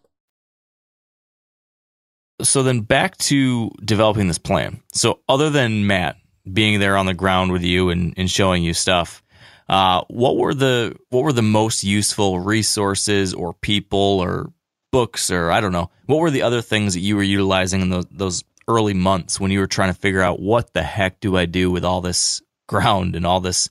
[2.43, 4.83] So then back to developing this plan.
[4.93, 6.17] So other than Matt
[6.53, 9.23] being there on the ground with you and, and showing you stuff,
[9.69, 14.53] uh, what were the what were the most useful resources or people or
[14.93, 17.89] books or I don't know what were the other things that you were utilizing in
[17.89, 21.37] those those early months when you were trying to figure out what the heck do
[21.37, 23.69] I do with all this ground and all this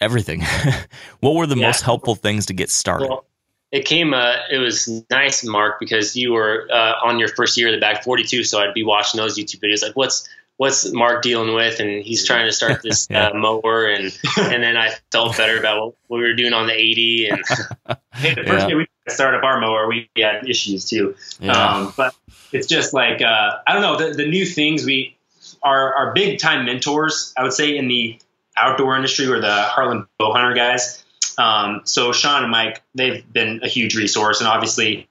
[0.00, 0.42] everything?
[1.20, 1.66] what were the yeah.
[1.66, 3.08] most helpful things to get started?
[3.08, 3.26] Well,
[3.70, 4.12] it came.
[4.12, 7.80] Uh, it was nice, Mark, because you were uh, on your first year of the
[7.80, 9.82] back 42, so I'd be watching those YouTube videos.
[9.82, 10.28] Like, what's
[10.58, 11.80] what's Mark dealing with?
[11.80, 13.28] And he's trying to start this yeah.
[13.28, 16.66] uh, mower, and and then I felt better about what, what we were doing on
[16.66, 17.28] the 80.
[17.28, 17.42] And
[18.14, 18.68] hey, the first yeah.
[18.68, 21.16] day we started up our mower, we had issues too.
[21.40, 21.52] Yeah.
[21.52, 22.14] Um, but
[22.52, 25.16] it's just like uh, I don't know the, the new things we
[25.62, 27.32] are our big time mentors.
[27.36, 28.18] I would say in the
[28.56, 31.04] outdoor industry or the Heartland Bowhunter guys.
[31.38, 35.08] Um, so Sean and Mike, they've been a huge resource, and obviously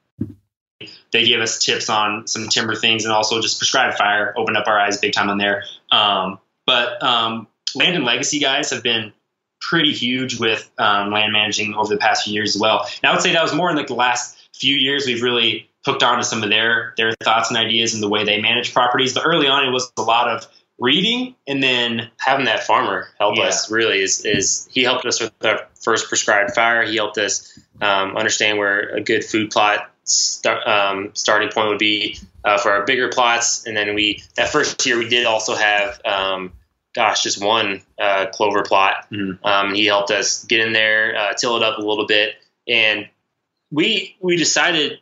[1.11, 4.67] they gave us tips on some timber things and also just prescribed fire opened up
[4.67, 5.63] our eyes big time on there.
[5.91, 9.13] Um, but um, land and legacy guys have been
[9.59, 12.87] pretty huge with um, land managing over the past few years as well.
[13.03, 15.69] And I would say that was more in like the last few years we've really
[15.85, 18.73] hooked on to some of their their thoughts and ideas and the way they manage
[18.73, 19.13] properties.
[19.13, 20.47] But early on, it was a lot of
[20.79, 23.43] reading and then having that farmer help yeah.
[23.43, 26.83] us really is is he helped us with our first prescribed fire.
[26.83, 31.79] He helped us um, understand where a good food plot start, um, starting point would
[31.79, 33.65] be uh, for our bigger plots.
[33.65, 36.01] And then we that first year we did also have.
[36.05, 36.53] Um,
[36.93, 39.07] gosh, just one uh, clover plot.
[39.43, 42.35] Um, he helped us get in there, uh, till it up a little bit,
[42.67, 43.07] and
[43.71, 44.99] we we decided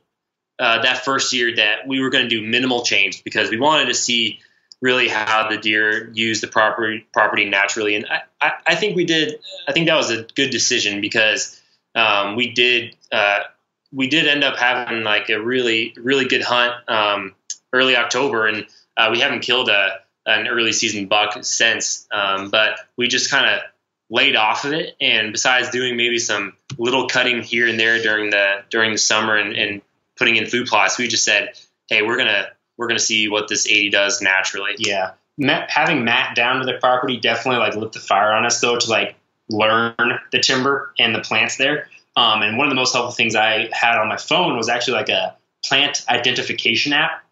[0.59, 3.85] uh, that first year that we were going to do minimal change because we wanted
[3.85, 4.39] to see
[4.81, 7.95] really how the deer use the property property naturally.
[7.95, 9.39] And I, I, I think we did.
[9.67, 11.59] I think that was a good decision because
[11.95, 13.39] um, we did uh,
[13.91, 17.35] we did end up having like a really really good hunt um,
[17.73, 18.65] early October, and
[18.97, 22.07] uh, we haven't killed a an early season buck since.
[22.11, 23.61] Um, but we just kind of
[24.09, 28.29] laid off of it, and besides doing maybe some little cutting here and there during
[28.29, 29.81] the during the summer and, and
[30.19, 31.53] putting in food plots, we just said,
[31.89, 34.75] hey, we're gonna we're gonna see what this 80 does naturally.
[34.77, 38.60] Yeah, Matt, having Matt down to the property definitely like lit the fire on us
[38.62, 39.15] though to like
[39.49, 39.95] learn
[40.32, 41.88] the timber and the plants there.
[42.15, 44.93] Um, and one of the most helpful things I had on my phone was actually
[44.93, 47.23] like a plant identification app.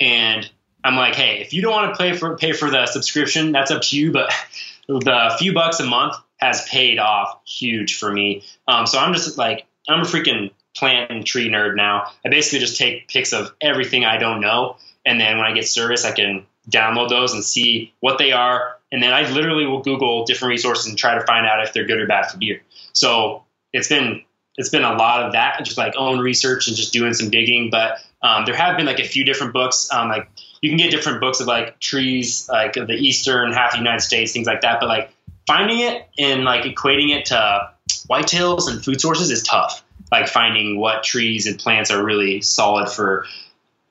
[0.00, 0.50] And
[0.82, 3.70] I'm like, hey, if you don't want to pay for pay for the subscription, that's
[3.70, 4.12] up to you.
[4.12, 4.32] But
[4.88, 8.42] the few bucks a month has paid off huge for me.
[8.66, 12.12] Um, so I'm just like, I'm a freaking plant and tree nerd now.
[12.24, 15.66] I basically just take pics of everything I don't know, and then when I get
[15.66, 18.76] service, I can download those and see what they are.
[18.92, 21.86] And then I literally will Google different resources and try to find out if they're
[21.86, 22.62] good or bad for deer.
[22.92, 24.24] So it's been
[24.56, 27.70] it's been a lot of that, just like own research and just doing some digging.
[27.70, 29.88] But um, there have been like a few different books.
[29.92, 30.28] Um, like
[30.60, 34.02] you can get different books of like trees, like the eastern half of the United
[34.02, 34.80] States, things like that.
[34.80, 35.14] But like
[35.46, 37.70] finding it and like equating it to
[38.08, 39.84] whitetails and food sources is tough.
[40.10, 43.26] Like finding what trees and plants are really solid for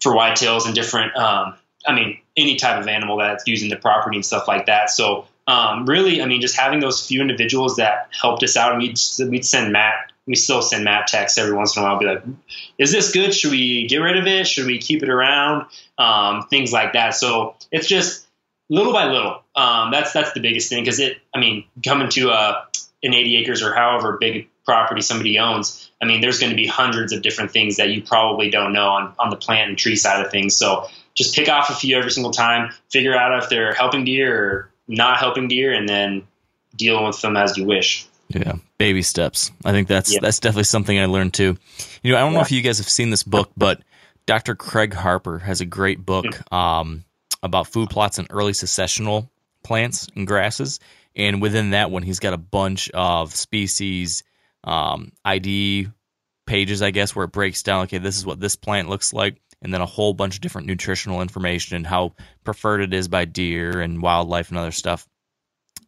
[0.01, 1.15] for whitetails and different.
[1.15, 1.55] Um,
[1.85, 4.89] I mean, any type of animal that's using the property and stuff like that.
[4.89, 8.81] So um, really, I mean, just having those few individuals that helped us out, and
[8.81, 8.99] we'd,
[9.29, 11.93] we'd send Matt we still send Matt texts every once in a while.
[11.93, 12.23] I'll be like,
[12.77, 13.33] "Is this good?
[13.33, 14.47] Should we get rid of it?
[14.47, 15.65] Should we keep it around?"
[15.97, 17.15] Um, things like that.
[17.15, 18.27] So it's just
[18.69, 19.43] little by little.
[19.55, 21.17] Um, that's that's the biggest thing because it.
[21.33, 22.63] I mean, coming to uh,
[23.01, 26.67] an 80 acres or however big property somebody owns, I mean, there's going to be
[26.67, 29.95] hundreds of different things that you probably don't know on on the plant and tree
[29.95, 30.55] side of things.
[30.55, 34.39] So just pick off a few every single time, figure out if they're helping deer
[34.39, 36.27] or not helping deer, and then
[36.75, 38.05] deal with them as you wish.
[38.27, 39.49] Yeah, baby steps.
[39.65, 40.21] I think that's yep.
[40.21, 41.57] that's definitely something I learned too.
[42.03, 42.37] You know, I don't yeah.
[42.37, 43.81] know if you guys have seen this book, but
[44.27, 44.53] Dr.
[44.53, 46.55] Craig Harper has a great book mm.
[46.55, 47.05] um,
[47.41, 49.29] about food plots and early successional
[49.63, 50.79] plants and grasses.
[51.15, 54.23] And within that one, he's got a bunch of species
[54.63, 55.87] um, ID
[56.45, 57.83] pages, I guess, where it breaks down.
[57.83, 60.67] Okay, this is what this plant looks like, and then a whole bunch of different
[60.67, 65.07] nutritional information and how preferred it is by deer and wildlife and other stuff.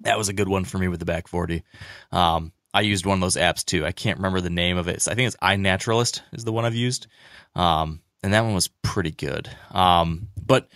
[0.01, 1.63] That was a good one for me with the back 40.
[2.11, 3.85] Um, I used one of those apps too.
[3.85, 5.07] I can't remember the name of it.
[5.07, 7.07] I think it's iNaturalist is the one I've used.
[7.55, 9.49] Um, and that one was pretty good.
[9.71, 10.69] Um, but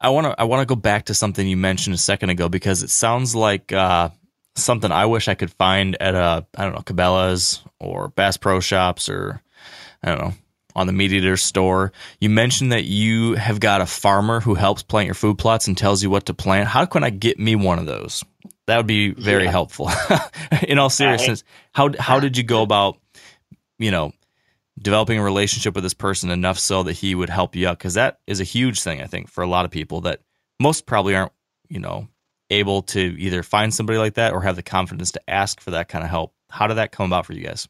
[0.00, 2.48] I want to I want to go back to something you mentioned a second ago
[2.48, 4.10] because it sounds like uh,
[4.54, 8.60] something I wish I could find at a I don't know Cabela's or Bass Pro
[8.60, 9.42] Shops or
[10.02, 10.34] I don't know
[10.74, 11.92] on the MeatEater store.
[12.20, 15.76] You mentioned that you have got a farmer who helps plant your food plots and
[15.76, 16.68] tells you what to plant.
[16.68, 18.24] How can I get me one of those?
[18.66, 19.50] That would be very yeah.
[19.50, 19.90] helpful.
[20.68, 22.98] In all seriousness, how how did you go about,
[23.78, 24.12] you know,
[24.80, 27.78] developing a relationship with this person enough so that he would help you out?
[27.78, 30.20] Because that is a huge thing, I think, for a lot of people that
[30.60, 31.32] most probably aren't,
[31.68, 32.08] you know,
[32.52, 35.88] able to either find somebody like that or have the confidence to ask for that
[35.88, 36.32] kind of help.
[36.50, 37.68] How did that come about for you guys?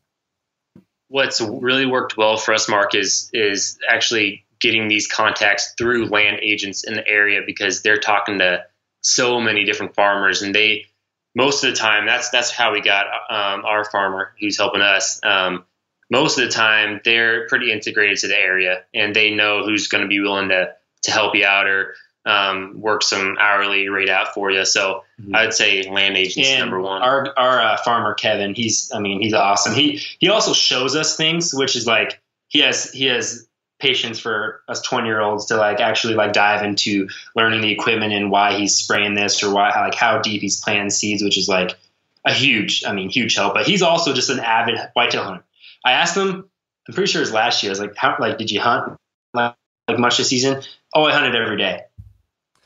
[1.09, 6.39] What's really worked well for us, Mark, is is actually getting these contacts through land
[6.41, 8.65] agents in the area because they're talking to
[9.03, 10.87] so many different farmers, and they
[11.35, 15.21] most of the time that's that's how we got um, our farmer who's helping us.
[15.23, 15.65] Um,
[16.11, 20.03] most of the time, they're pretty integrated to the area, and they know who's going
[20.03, 24.35] to be willing to to help you out or um, work some hourly rate out
[24.35, 24.65] for you.
[24.65, 25.35] So mm-hmm.
[25.35, 27.03] I'd say land agents number one.
[27.03, 29.75] Our our uh, farmer Kevin, he's I mean he's awesome.
[29.75, 33.47] He he also shows us things, which is like he has he has
[33.83, 38.13] patience for us 20 year olds to like actually like dive into learning the equipment
[38.13, 41.49] and why he's spraying this or why like how deep he's planting seeds, which is
[41.49, 41.77] like
[42.25, 43.55] a huge, I mean, huge help.
[43.55, 45.45] But he's also just an avid whitetail hunter.
[45.85, 46.49] I asked him,
[46.87, 47.71] I'm pretty sure it was last year.
[47.71, 48.97] I was like, how like did you hunt
[49.35, 49.57] like
[49.99, 50.63] much this season?
[50.95, 51.83] Oh, I hunted every day.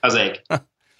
[0.02, 0.44] I was like,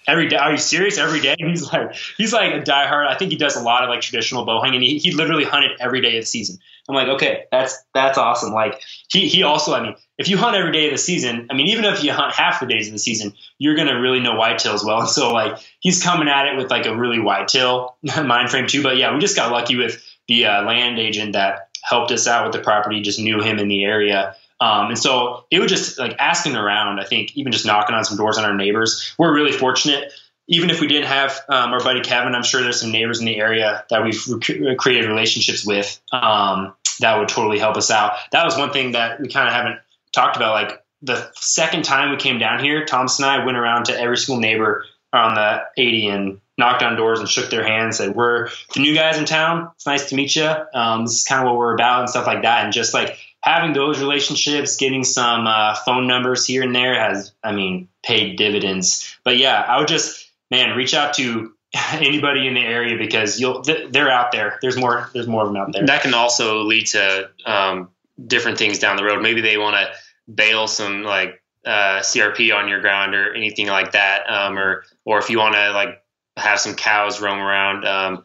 [0.07, 0.37] every day.
[0.37, 0.97] Are you serious?
[0.97, 1.35] Every day?
[1.39, 3.07] He's like, he's like a diehard.
[3.07, 4.81] I think he does a lot of like traditional bow hunting.
[4.81, 6.57] He, he literally hunted every day of the season.
[6.89, 8.53] I'm like, okay, that's that's awesome.
[8.53, 11.53] Like he he also, I mean, if you hunt every day of the season, I
[11.53, 14.33] mean, even if you hunt half the days of the season, you're gonna really know
[14.33, 15.01] whitetails well.
[15.01, 18.81] And so like he's coming at it with like a really whitetail mind frame too.
[18.81, 22.45] But yeah, we just got lucky with the uh, land agent that helped us out
[22.45, 23.01] with the property.
[23.01, 24.35] Just knew him in the area.
[24.59, 28.03] Um, and so it was just like asking around, I think, even just knocking on
[28.03, 29.13] some doors on our neighbors.
[29.17, 30.11] We're really fortunate.
[30.47, 33.25] Even if we didn't have um, our buddy Kevin, I'm sure there's some neighbors in
[33.25, 38.13] the area that we've rec- created relationships with um, that would totally help us out.
[38.31, 39.79] That was one thing that we kind of haven't
[40.13, 40.53] talked about.
[40.53, 44.17] Like the second time we came down here, Thomas and I went around to every
[44.17, 48.49] single neighbor on the 80 and knocked on doors and shook their hands, said, We're
[48.73, 49.69] the new guys in town.
[49.75, 50.49] It's nice to meet you.
[50.73, 52.63] Um, this is kind of what we're about and stuff like that.
[52.63, 57.31] And just like having those relationships, getting some uh, phone numbers here and there has,
[57.43, 59.17] I mean, paid dividends.
[59.23, 61.53] But yeah, I would just, man, reach out to
[61.93, 64.57] anybody in the area because you'll they're out there.
[64.61, 65.09] There's more.
[65.13, 65.85] There's more of them out there.
[65.85, 67.89] That can also lead to um,
[68.25, 69.21] different things down the road.
[69.21, 73.91] Maybe they want to bail some like uh, CRP on your ground or anything like
[73.91, 76.01] that, um, or or if you want to like
[76.37, 77.85] have some cows roam around.
[77.85, 78.23] Um,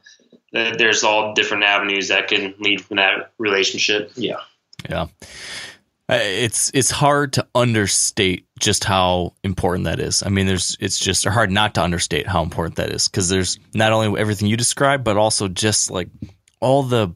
[0.53, 4.13] there's all different avenues that can lead from that relationship.
[4.17, 4.37] Yeah.
[4.89, 5.07] Yeah.
[6.09, 10.23] Uh, it's it's hard to understate just how important that is.
[10.23, 13.59] I mean, there's it's just hard not to understate how important that is because there's
[13.73, 16.09] not only everything you describe, but also just like
[16.61, 17.15] all the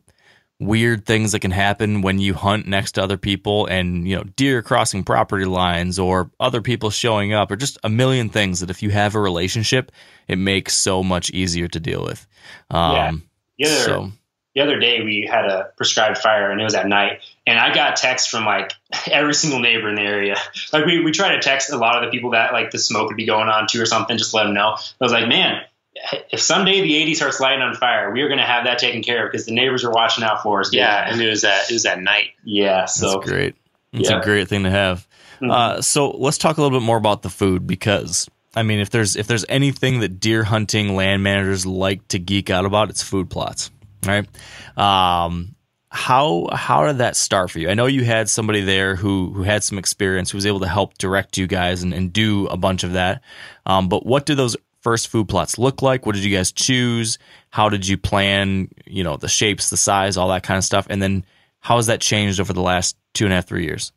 [0.59, 4.23] weird things that can happen when you hunt next to other people and you know
[4.37, 8.71] deer crossing property lines or other people showing up or just a million things that
[8.71, 9.93] if you have a relationship
[10.29, 12.27] it makes so much easier to deal with
[12.71, 13.23] um,
[13.59, 13.69] yeah.
[13.69, 14.13] yeah so
[14.57, 17.21] the other day we had a prescribed fire and it was at night.
[17.47, 18.73] And i got texts from like
[19.07, 20.37] every single neighbor in the area.
[20.73, 23.09] Like we, we try to text a lot of the people that like the smoke
[23.09, 24.71] would be going on to or something just let them know.
[24.71, 25.63] I was like man
[26.31, 29.03] if someday the 80 starts lighting on fire we are going to have that taken
[29.03, 31.71] care of because the neighbors are watching out for us yeah and it was at
[31.71, 32.31] it was at night.
[32.43, 33.55] Yeah so that's great.
[33.93, 34.21] It's yeah.
[34.21, 35.07] a great thing to have.
[35.37, 35.51] Mm-hmm.
[35.51, 38.89] uh, so let's talk a little bit more about the food because I mean, if
[38.89, 43.03] there's if there's anything that deer hunting land managers like to geek out about, it's
[43.03, 43.71] food plots
[44.07, 44.27] right?
[44.77, 45.57] Um,
[45.89, 47.71] how how did that start for you?
[47.71, 50.69] I know you had somebody there who who had some experience, who was able to
[50.69, 53.23] help direct you guys and, and do a bunch of that.
[53.65, 56.05] Um, but what did those first food plots look like?
[56.05, 57.19] What did you guys choose?
[57.51, 58.69] How did you plan?
[58.87, 60.87] You know, the shapes, the size, all that kind of stuff.
[60.91, 61.25] And then
[61.61, 63.93] how has that changed over the last two and a half, three years?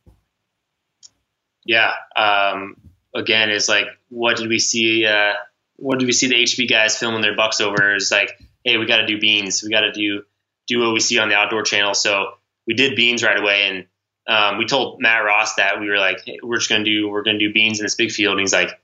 [1.66, 1.93] Yeah.
[2.16, 2.78] Um,
[3.14, 5.05] again, it's like, what did we see?
[5.05, 5.34] Uh,
[5.76, 7.95] what did we see the HB guys filming their bucks over?
[7.95, 9.64] Is like, hey, we got to do beans.
[9.64, 10.24] We got to do
[10.68, 11.93] do what we see on the outdoor channel.
[11.93, 12.34] So
[12.68, 13.88] we did beans right away, and
[14.28, 17.24] um, we told Matt Ross that we were like, hey, we're just gonna do we're
[17.24, 18.34] gonna do beans in this big field.
[18.34, 18.80] And he's like,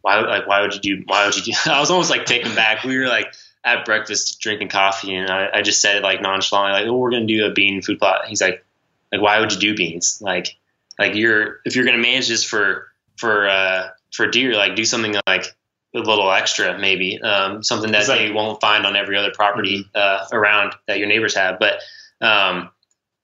[0.00, 1.58] why like why would you do why would you do?
[1.70, 2.84] I was almost like taken back.
[2.84, 3.32] We were like
[3.64, 7.10] at breakfast drinking coffee, and I, I just said it like nonchalantly, like, oh, we're
[7.10, 8.26] gonna do a bean food plot.
[8.26, 8.64] He's like,
[9.12, 10.20] like why would you do beans?
[10.20, 10.56] Like
[10.98, 15.14] like you're if you're gonna manage this for for uh, for deer, like do something
[15.26, 15.54] like
[15.94, 19.84] a little extra, maybe um, something that like, they won't find on every other property
[19.84, 19.90] mm-hmm.
[19.94, 21.58] uh, around that your neighbors have.
[21.58, 21.80] But
[22.20, 22.70] um,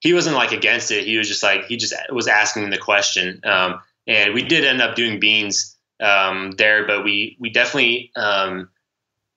[0.01, 1.05] he wasn't like against it.
[1.05, 3.41] He was just like he just was asking the question.
[3.45, 8.69] Um, and we did end up doing beans um, there, but we we definitely um,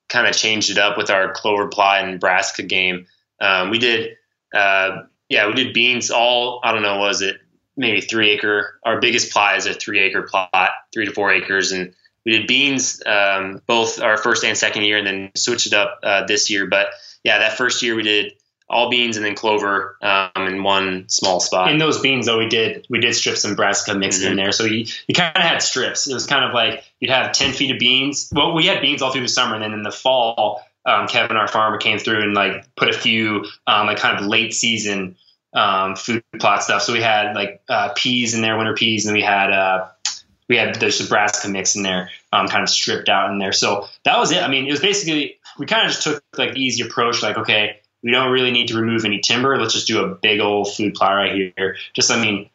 [0.08, 3.06] kind of changed it up with our clover plot and Nebraska game.
[3.40, 4.16] Um, we did,
[4.54, 6.60] uh, yeah, we did beans all.
[6.64, 7.36] I don't know, was it
[7.76, 8.78] maybe three acre?
[8.84, 11.94] Our biggest plot is a three acre plot, three to four acres, and
[12.28, 16.00] we did beans um, both our first and second year, and then switched it up
[16.02, 16.66] uh, this year.
[16.66, 16.88] But
[17.24, 18.34] yeah, that first year we did
[18.68, 21.70] all beans and then clover um, in one small spot.
[21.70, 24.32] In those beans, though, we did we did strips and brassica mixed mm-hmm.
[24.32, 26.06] in there, so you you kind of had strips.
[26.06, 28.30] It was kind of like you'd have ten feet of beans.
[28.30, 31.38] Well, we had beans all through the summer, and then in the fall, um, Kevin,
[31.38, 35.16] our farmer, came through and like put a few um, like kind of late season
[35.54, 36.82] um, food plot stuff.
[36.82, 39.88] So we had like uh, peas in there, winter peas, and we had uh,
[40.48, 43.52] we had the Nebraska mix in there, um, kind of stripped out in there.
[43.52, 44.42] So that was it.
[44.42, 47.36] I mean, it was basically we kind of just took like the easy approach, like
[47.36, 49.58] okay, we don't really need to remove any timber.
[49.58, 51.76] Let's just do a big old food plot right here.
[51.94, 52.48] Just I mean,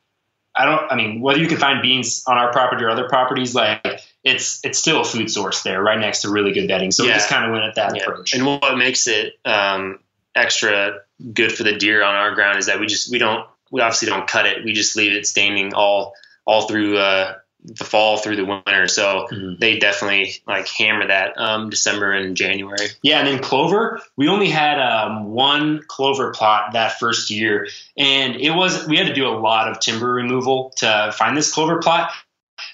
[0.56, 0.92] I don't.
[0.92, 4.60] I mean, whether you can find beans on our property or other properties, like it's
[4.64, 6.92] it's still a food source there, right next to really good bedding.
[6.92, 7.10] So yeah.
[7.10, 8.04] we just kind of went at that yeah.
[8.04, 8.34] approach.
[8.34, 10.00] And what makes it um,
[10.36, 11.00] extra
[11.34, 14.10] good for the deer on our ground is that we just we don't we obviously
[14.10, 14.64] don't cut it.
[14.64, 16.14] We just leave it standing all
[16.46, 18.88] all through uh, the fall through the winter.
[18.88, 19.60] So mm-hmm.
[19.60, 22.88] they definitely like hammer that um, December and January.
[23.02, 28.36] Yeah, and then clover, we only had um, one clover plot that first year, and
[28.36, 31.80] it was we had to do a lot of timber removal to find this clover
[31.80, 32.12] plot,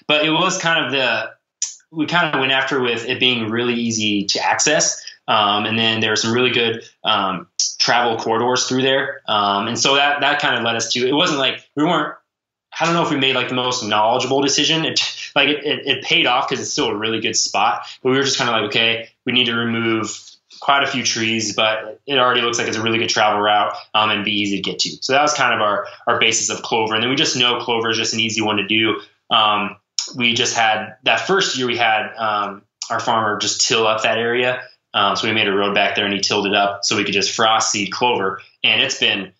[0.06, 1.30] but it was kind of the
[1.92, 5.04] we kind of went after with it being really easy to access.
[5.26, 7.46] Um, and then there were some really good um,
[7.78, 11.06] travel corridors through there, um, and so that that kind of led us to.
[11.06, 12.16] It wasn't like we weren't
[12.80, 14.84] I don't know if we made like the most knowledgeable decision.
[14.84, 15.00] It
[15.36, 17.86] like it, it, it paid off because it's still a really good spot.
[18.02, 20.18] But we were just kind of like, okay, we need to remove
[20.60, 23.74] quite a few trees, but it already looks like it's a really good travel route
[23.94, 24.90] um, and be easy to get to.
[25.02, 26.94] So that was kind of our our basis of clover.
[26.94, 29.00] And then we just know clover is just an easy one to do.
[29.30, 29.76] Um,
[30.16, 34.18] we just had that first year we had um, our farmer just till up that
[34.18, 34.62] area.
[34.92, 37.04] Um, so we made a road back there and he tilled it up so we
[37.04, 38.40] could just frost seed clover.
[38.64, 39.32] And it's been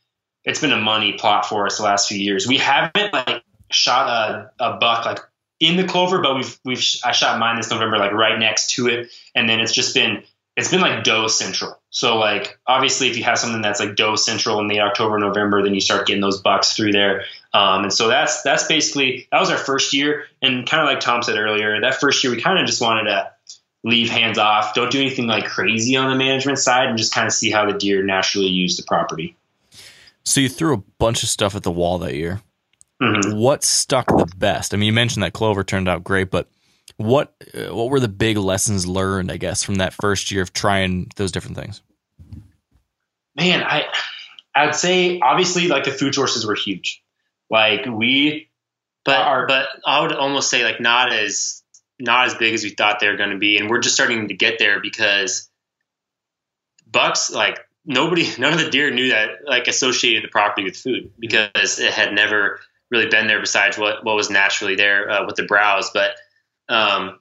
[0.44, 2.46] it's been a money plot for us the last few years.
[2.46, 5.20] We haven't like shot a, a buck like
[5.60, 8.88] in the clover, but we've we've I shot mine this November like right next to
[8.88, 10.22] it, and then it's just been
[10.56, 11.78] it's been like doe central.
[11.90, 15.62] So like obviously if you have something that's like doe central in the October November,
[15.62, 17.24] then you start getting those bucks through there.
[17.52, 21.00] Um, and so that's that's basically that was our first year, and kind of like
[21.00, 23.30] Tom said earlier, that first year we kind of just wanted to
[23.82, 27.26] leave hands off, don't do anything like crazy on the management side, and just kind
[27.26, 29.36] of see how the deer naturally use the property.
[30.24, 32.42] So you threw a bunch of stuff at the wall that year.
[33.02, 33.38] Mm-hmm.
[33.38, 34.74] What stuck the best?
[34.74, 36.48] I mean, you mentioned that Clover turned out great, but
[36.96, 39.32] what uh, what were the big lessons learned?
[39.32, 41.82] I guess from that first year of trying those different things.
[43.36, 43.86] Man, I
[44.54, 47.02] I'd say obviously like the food sources were huge.
[47.48, 48.50] Like we,
[49.04, 51.62] but are, but I would almost say like not as
[51.98, 54.28] not as big as we thought they were going to be, and we're just starting
[54.28, 55.48] to get there because
[56.86, 61.12] bucks like nobody, none of the deer knew that like associated the property with food
[61.18, 62.60] because it had never
[62.90, 65.90] really been there besides what, what was naturally there uh, with the browse.
[65.90, 66.12] But
[66.68, 67.20] um,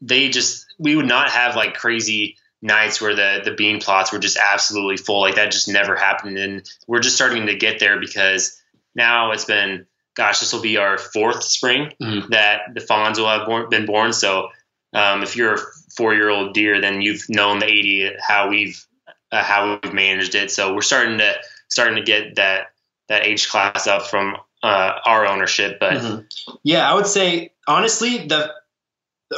[0.00, 4.18] they just, we would not have like crazy nights where the, the bean plots were
[4.18, 5.20] just absolutely full.
[5.20, 6.38] Like that just never happened.
[6.38, 8.60] And we're just starting to get there because
[8.94, 12.30] now it's been, gosh, this will be our fourth spring mm-hmm.
[12.30, 14.12] that the fawns will have born, been born.
[14.12, 14.48] So
[14.92, 15.58] um, if you're a
[15.96, 18.84] four year old deer, then you've known the 80, how we've
[19.32, 20.50] uh, how we've managed it.
[20.50, 21.34] So we're starting to
[21.68, 22.72] starting to get that
[23.08, 25.78] that age class up from uh, our ownership.
[25.80, 26.54] But mm-hmm.
[26.62, 28.52] yeah, I would say honestly, the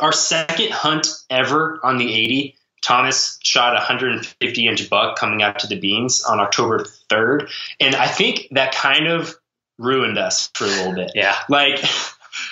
[0.00, 5.60] our second hunt ever on the 80 Thomas shot a 150 inch buck coming out
[5.60, 7.48] to the beans on October 3rd.
[7.80, 9.34] And I think that kind of
[9.78, 11.12] ruined us for a little bit.
[11.14, 11.36] Yeah.
[11.48, 11.82] Like,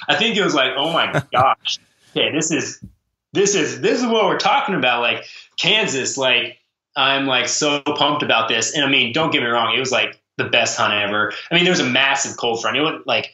[0.08, 1.78] I think it was like, oh my gosh,
[2.10, 2.82] okay, this is,
[3.32, 5.00] this is, this is what we're talking about.
[5.00, 5.24] Like
[5.56, 6.58] Kansas, like,
[7.00, 8.74] I'm like so pumped about this.
[8.74, 11.32] And I mean, don't get me wrong, it was like the best hunt ever.
[11.50, 12.76] I mean, there was a massive cold front.
[12.76, 13.32] It went like,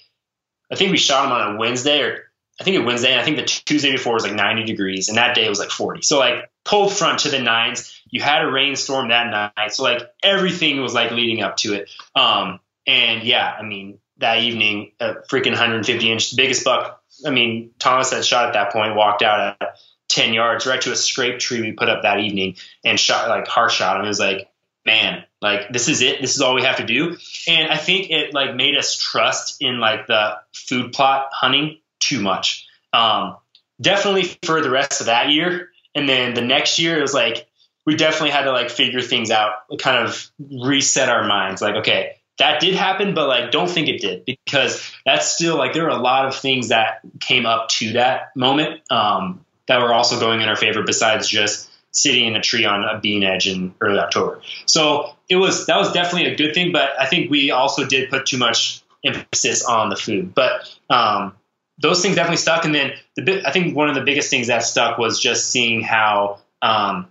[0.70, 2.26] I think we shot him on a Wednesday or
[2.60, 5.08] I think it was Wednesday, and I think the Tuesday before was like 90 degrees,
[5.08, 6.02] and that day was like 40.
[6.02, 8.00] So like cold front to the nines.
[8.10, 11.90] You had a rainstorm that night, so like everything was like leading up to it.
[12.14, 17.02] Um, and yeah, I mean that evening, a freaking 150 inch, biggest buck.
[17.26, 19.76] I mean Thomas had shot at that point, walked out at
[20.08, 23.46] 10 yards right to a scrape tree we put up that evening, and shot like
[23.46, 24.04] harsh shot him.
[24.04, 24.48] It was like
[24.86, 26.20] man, like this is it.
[26.22, 27.16] This is all we have to do.
[27.48, 32.20] And I think it like made us trust in like the food plot hunting too
[32.20, 32.66] much.
[32.92, 33.36] Um,
[33.80, 35.70] definitely for the rest of that year.
[35.94, 37.46] And then the next year, it was like,
[37.84, 41.60] we definitely had to like figure things out, kind of reset our minds.
[41.60, 45.72] Like, okay, that did happen, but like, don't think it did because that's still like,
[45.72, 49.92] there are a lot of things that came up to that moment um, that were
[49.92, 53.48] also going in our favor besides just sitting in a tree on a bean edge
[53.48, 54.40] in early October.
[54.66, 58.10] So it was, that was definitely a good thing, but I think we also did
[58.10, 60.34] put too much emphasis on the food.
[60.34, 61.34] But um,
[61.78, 62.64] those things definitely stuck.
[62.64, 65.82] And then the I think one of the biggest things that stuck was just seeing
[65.82, 67.08] how um,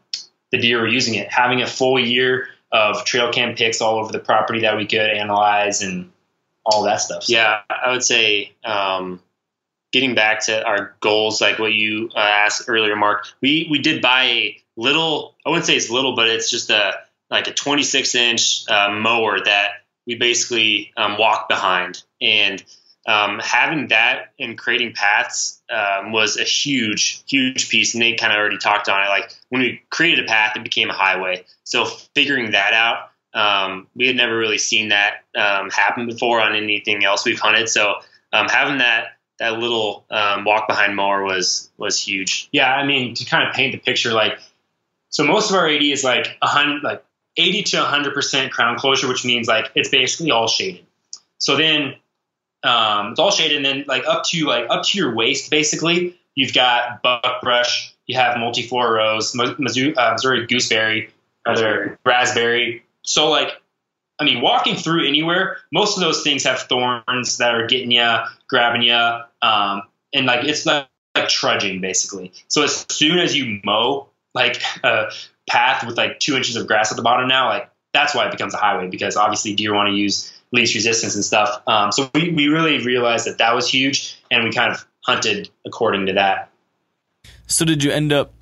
[0.51, 4.11] the deer were using it, having a full year of trail cam pics all over
[4.11, 6.11] the property that we could analyze and
[6.65, 7.23] all that stuff.
[7.23, 7.33] So.
[7.33, 9.21] Yeah, I would say um,
[9.95, 13.27] getting back to our goals, like what you uh, asked earlier, Mark.
[13.41, 15.35] We we did buy a little.
[15.45, 16.95] I wouldn't say it's little, but it's just a
[17.31, 19.69] like a 26 inch uh, mower that
[20.05, 22.61] we basically um, walk behind and
[23.07, 27.95] um, having that and creating paths um, was a huge, huge piece.
[27.95, 29.07] Nate kind of already talked on it.
[29.07, 31.45] Like when we created a path, it became a highway.
[31.63, 36.53] So figuring that out, um, we had never really seen that um, happen before on
[36.53, 37.69] anything else we've hunted.
[37.69, 37.95] So
[38.33, 42.49] um, having that that little um, walk behind mower was was huge.
[42.51, 44.39] Yeah, I mean to kind of paint the picture, like
[45.09, 47.03] so most of our 80 is like a hundred, like
[47.37, 50.85] eighty to hundred percent crown closure, which means like it's basically all shaded.
[51.37, 51.95] So then
[52.63, 56.17] um, it's all shaded, and then like up to like up to your waist, basically,
[56.33, 57.93] you've got buckbrush.
[58.07, 61.09] You have multiflora rose, Missouri, uh, Missouri gooseberry,
[61.45, 62.83] other raspberry.
[63.01, 63.61] So like,
[64.19, 68.17] I mean, walking through anywhere, most of those things have thorns that are getting you,
[68.47, 72.31] grabbing you, um, and like it's like, like trudging basically.
[72.47, 75.11] So as soon as you mow like a
[75.49, 78.31] path with like two inches of grass at the bottom now, like that's why it
[78.31, 81.61] becomes a highway because obviously deer want to use least resistance and stuff.
[81.67, 85.49] Um, so we, we really realized that that was huge, and we kind of hunted
[85.65, 86.49] according to that.
[87.47, 88.33] So did you end up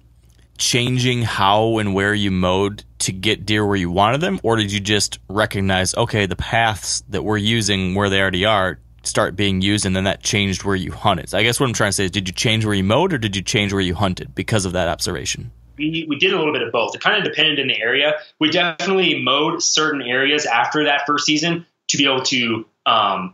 [0.57, 4.71] changing how and where you mowed to get deer where you wanted them, or did
[4.71, 9.61] you just recognize okay the paths that we're using where they already are start being
[9.61, 11.29] used, and then that changed where you hunted?
[11.29, 13.13] So I guess what I'm trying to say is, did you change where you mowed,
[13.13, 15.51] or did you change where you hunted because of that observation?
[15.77, 16.95] we, we did a little bit of both.
[16.95, 18.15] It kind of depended in the area.
[18.39, 23.33] We definitely mowed certain areas after that first season to be able to um,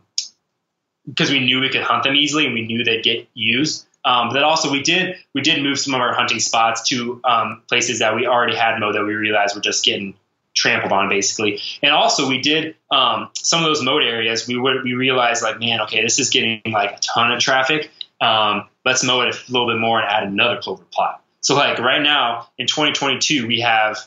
[1.07, 3.87] because we knew we could hunt them easily and we knew they'd get used.
[4.05, 7.19] Um, but then also we did we did move some of our hunting spots to
[7.23, 10.15] um, places that we already had mowed that we realized were just getting
[10.55, 11.59] trampled on basically.
[11.81, 14.47] And also we did um, some of those mowed areas.
[14.47, 17.91] We would we realized like man, okay, this is getting like a ton of traffic.
[18.21, 21.23] Um, let's mow it a little bit more and add another clover plot.
[21.41, 23.97] So like right now in 2022 we have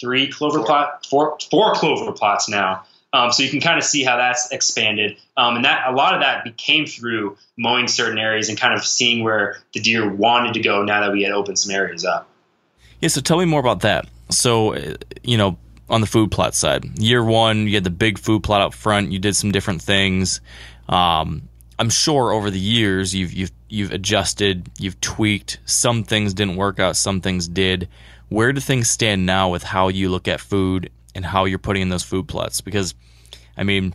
[0.00, 4.04] three clover plot four four clover plots now um, so you can kind of see
[4.04, 8.48] how that's expanded, um, and that a lot of that became through mowing certain areas
[8.48, 11.58] and kind of seeing where the deer wanted to go now that we had opened
[11.58, 12.28] some areas up.
[13.00, 14.08] Yeah, so tell me more about that.
[14.30, 14.76] So,
[15.22, 15.56] you know,
[15.88, 19.10] on the food plot side, year one, you had the big food plot out front.
[19.10, 20.42] You did some different things.
[20.88, 21.48] Um,
[21.78, 25.60] I'm sure over the years you've you've you've adjusted, you've tweaked.
[25.64, 27.88] Some things didn't work out, some things did.
[28.28, 31.82] Where do things stand now with how you look at food and how you're putting
[31.82, 32.60] in those food plots.
[32.60, 32.94] Because,
[33.56, 33.92] I mean,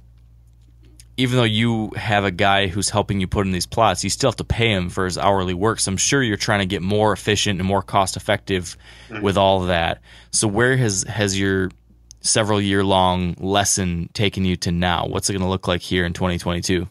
[1.16, 4.30] even though you have a guy who's helping you put in these plots, you still
[4.30, 5.80] have to pay him for his hourly work.
[5.80, 8.76] So I'm sure you're trying to get more efficient and more cost effective
[9.08, 9.24] mm-hmm.
[9.24, 10.02] with all of that.
[10.32, 11.72] So where has has your
[12.20, 15.08] several year long lesson taken you to now?
[15.08, 16.90] What's it going to look like here in 2022?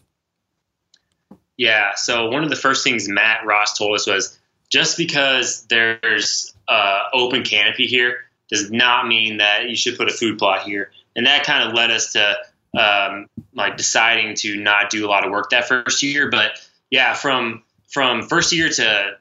[1.57, 1.93] Yeah.
[1.93, 7.03] So one of the first things Matt Ross told us was just because there's uh,
[7.13, 10.91] open canopy here does not mean that you should put a food plot here.
[11.15, 12.37] And that kind of led us to
[12.79, 16.29] um, like deciding to not do a lot of work that first year.
[16.29, 16.51] But
[16.89, 19.17] yeah, from from first year to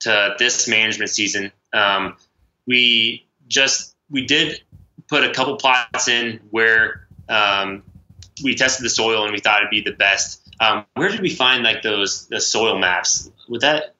[0.00, 2.16] to this management season, um,
[2.66, 4.62] we just we did
[5.08, 7.82] put a couple plots in where um,
[8.42, 10.40] we tested the soil and we thought it'd be the best.
[10.60, 13.30] Um, where did we find like those the soil maps?
[13.48, 13.94] With that,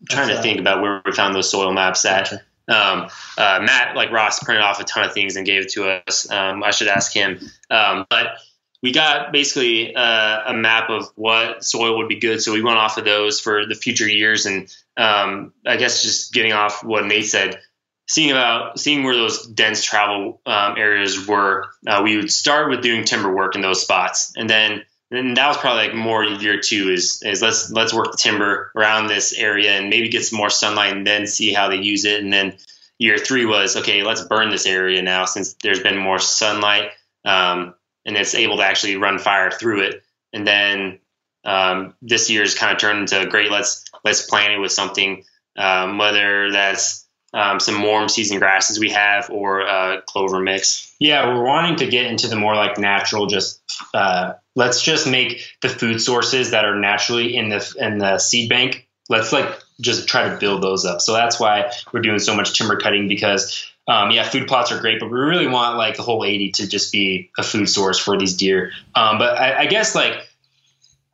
[0.00, 2.32] I'm trying That's, to uh, think about where we found those soil maps at.
[2.68, 3.08] Um,
[3.38, 6.30] uh, Matt, like Ross, printed off a ton of things and gave it to us.
[6.30, 7.38] Um, I should ask him.
[7.70, 8.38] Um, but
[8.82, 12.40] we got basically uh, a map of what soil would be good.
[12.40, 14.46] So we went off of those for the future years.
[14.46, 17.60] And um, I guess just getting off what Nate said,
[18.06, 22.82] seeing about seeing where those dense travel um, areas were, uh, we would start with
[22.82, 26.60] doing timber work in those spots, and then and that was probably like more year
[26.60, 30.38] two is is let's let's work the timber around this area and maybe get some
[30.38, 32.22] more sunlight and then see how they use it.
[32.22, 32.56] And then
[32.98, 36.90] year three was okay, let's burn this area now since there's been more sunlight
[37.24, 40.02] um, and it's able to actually run fire through it.
[40.32, 40.98] And then
[41.44, 43.50] um, this year's kind of turned into great.
[43.50, 45.24] Let's let's plant it with something,
[45.56, 50.94] um, whether that's um, some warm season grasses we have or uh, clover mix.
[50.98, 53.60] Yeah, we're wanting to get into the more like natural, just
[53.94, 58.48] uh, let's just make the food sources that are naturally in the in the seed
[58.48, 58.88] bank.
[59.08, 59.48] Let's like
[59.80, 61.00] just try to build those up.
[61.00, 64.80] So that's why we're doing so much timber cutting because um, yeah, food plots are
[64.80, 67.98] great, but we really want like the whole 80 to just be a food source
[67.98, 68.72] for these deer.
[68.96, 70.14] Um, but I, I guess like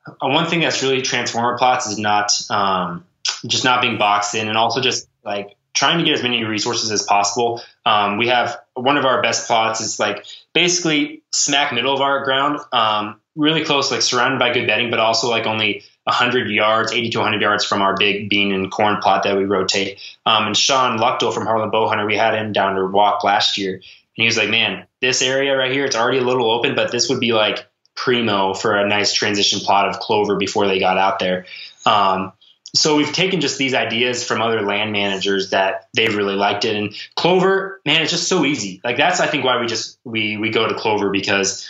[0.06, 3.04] uh, one thing that's really transformer plots is not um,
[3.46, 6.90] just not being boxed in, and also just like trying to get as many resources
[6.90, 7.60] as possible.
[7.84, 10.24] Um, we have one of our best plots is like
[10.54, 15.00] basically smack middle of our ground, um, really close, like surrounded by good bedding, but
[15.00, 18.98] also like only 100 yards, 80 to 100 yards from our big bean and corn
[19.00, 19.98] plot that we rotate.
[20.26, 23.74] Um, and Sean Luchtel from Heartland Bowhunter, we had him down to walk last year,
[23.74, 23.82] and
[24.14, 27.08] he was like, "Man, this area right here, it's already a little open, but this
[27.08, 27.66] would be like
[27.96, 31.46] primo for a nice transition plot of clover before they got out there."
[31.86, 32.32] Um,
[32.74, 36.74] so we've taken just these ideas from other land managers that they've really liked it
[36.74, 40.36] and clover man it's just so easy like that's i think why we just we
[40.36, 41.68] we go to clover because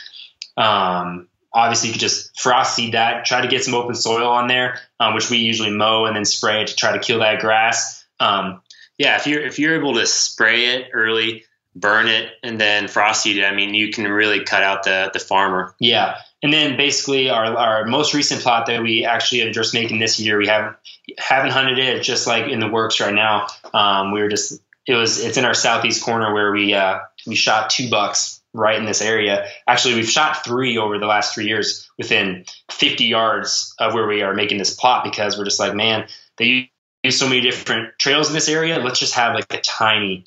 [0.56, 4.48] um obviously you could just frost seed that try to get some open soil on
[4.48, 7.40] there um, which we usually mow and then spray it to try to kill that
[7.40, 8.60] grass um
[8.98, 11.44] Yeah, if you're if you're able to spray it early,
[11.74, 15.10] burn it, and then frost seed it, I mean, you can really cut out the
[15.12, 15.74] the farmer.
[15.80, 16.18] Yeah.
[16.42, 20.20] And then basically our, our most recent plot that we actually are just making this
[20.20, 20.76] year, we haven't
[21.18, 21.96] haven't hunted it.
[21.96, 23.46] It's just like in the works right now.
[23.72, 27.34] Um, we were just it was it's in our southeast corner where we uh, we
[27.34, 29.46] shot two bucks right in this area.
[29.66, 34.22] Actually, we've shot three over the last three years within 50 yards of where we
[34.22, 36.06] are making this plot because we're just like, man,
[36.38, 36.70] they
[37.02, 38.78] use so many different trails in this area.
[38.78, 40.24] Let's just have like a tiny,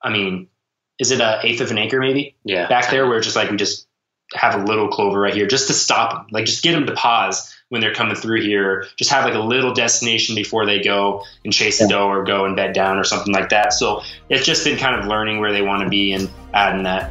[0.00, 0.48] I mean,
[0.98, 2.36] is it a eighth of an acre maybe?
[2.44, 3.86] Yeah, back there where it's just like we just
[4.34, 6.92] have a little clover right here just to stop them like just get them to
[6.92, 11.24] pause when they're coming through here just have like a little destination before they go
[11.44, 14.46] and chase the doe or go and bed down or something like that so it's
[14.46, 17.10] just been kind of learning where they want to be and adding that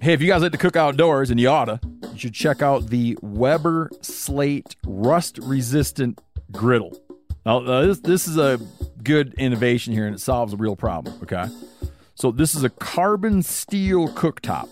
[0.00, 1.80] Hey, if you guys like to cook outdoors, and you oughta,
[2.12, 6.20] you should check out the Weber Slate Rust Resistant
[6.52, 6.96] Griddle.
[7.44, 8.60] Now, uh, this, this is a
[9.02, 11.46] good innovation here, and it solves a real problem, okay?
[12.14, 14.68] So, this is a carbon steel cooktop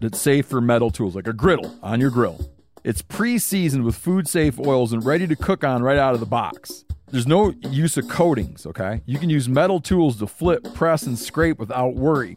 [0.00, 2.48] that's safe for metal tools, like a griddle on your grill.
[2.84, 6.20] It's pre seasoned with food safe oils and ready to cook on right out of
[6.20, 6.84] the box.
[7.12, 9.02] There's no use of coatings, okay?
[9.04, 12.36] You can use metal tools to flip, press, and scrape without worry.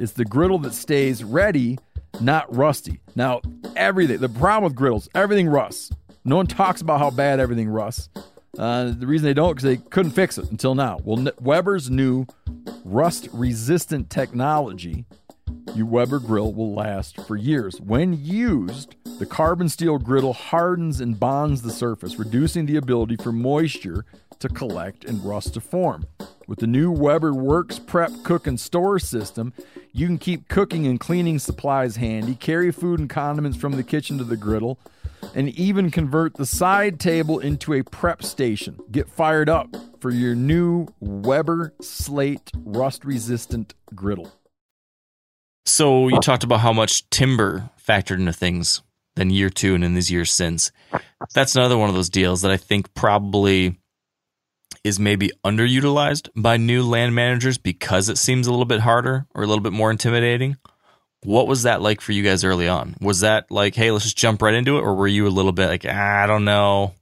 [0.00, 1.78] It's the griddle that stays ready,
[2.22, 3.02] not rusty.
[3.14, 3.42] Now,
[3.76, 5.90] everything, the problem with griddles, everything rusts.
[6.24, 8.08] No one talks about how bad everything rusts.
[8.58, 11.00] Uh, the reason they don't because they couldn't fix it until now.
[11.04, 12.24] Well, Weber's new
[12.82, 15.04] rust resistant technology
[15.74, 17.80] your Weber grill will last for years.
[17.80, 23.32] When used, the carbon steel griddle hardens and bonds the surface, reducing the ability for
[23.32, 24.04] moisture
[24.40, 26.06] to collect and rust to form.
[26.46, 29.52] With the new Weber Works Prep Cook and Store system,
[29.92, 34.18] you can keep cooking and cleaning supplies handy, carry food and condiments from the kitchen
[34.18, 34.78] to the griddle,
[35.34, 38.78] and even convert the side table into a prep station.
[38.90, 44.32] Get fired up for your new Weber Slate rust resistant griddle.
[45.66, 48.82] So you talked about how much timber factored into things
[49.16, 50.72] than year two and in these years since.
[51.34, 53.78] That's another one of those deals that I think probably
[54.82, 59.42] is maybe underutilized by new land managers because it seems a little bit harder or
[59.42, 60.56] a little bit more intimidating.
[61.22, 62.96] What was that like for you guys early on?
[63.00, 65.52] Was that like, hey, let's just jump right into it, or were you a little
[65.52, 66.94] bit like, ah, I don't know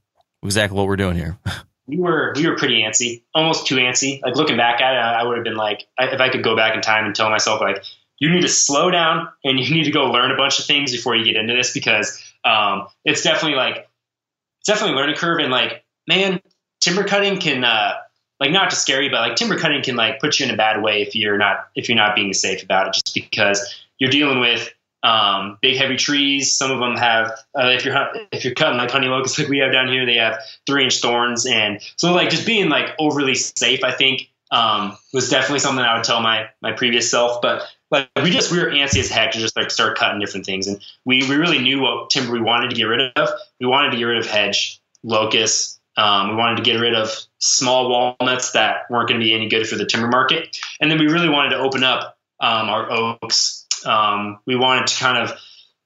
[0.43, 1.37] exactly what we're doing here?
[1.87, 4.21] we were we were pretty antsy, almost too antsy.
[4.21, 6.75] Like looking back at it, I would have been like, if I could go back
[6.75, 7.83] in time and tell myself like,
[8.19, 10.91] you need to slow down and you need to go learn a bunch of things
[10.91, 13.87] before you get into this because um, it's definitely like
[14.59, 16.41] it's definitely learning curve and like man,
[16.81, 17.93] timber cutting can uh,
[18.39, 20.57] like not to scare you, but like timber cutting can like put you in a
[20.57, 24.11] bad way if you're not if you're not being safe about it, just because you're
[24.11, 24.69] dealing with
[25.01, 26.53] um, big heavy trees.
[26.53, 27.95] Some of them have uh, if you're
[28.31, 30.99] if you're cutting like honey locusts like we have down here, they have three inch
[30.99, 35.83] thorns, and so like just being like overly safe, I think um, was definitely something
[35.83, 37.41] I would tell my my previous self.
[37.41, 40.45] But like we just we were antsy as heck to just like start cutting different
[40.45, 43.29] things, and we we really knew what timber we wanted to get rid of.
[43.59, 45.79] We wanted to get rid of hedge, locust.
[45.97, 49.49] Um, we wanted to get rid of small walnuts that weren't going to be any
[49.49, 52.89] good for the timber market, and then we really wanted to open up um, our
[52.91, 53.65] oaks.
[53.85, 55.37] Um, we wanted to kind of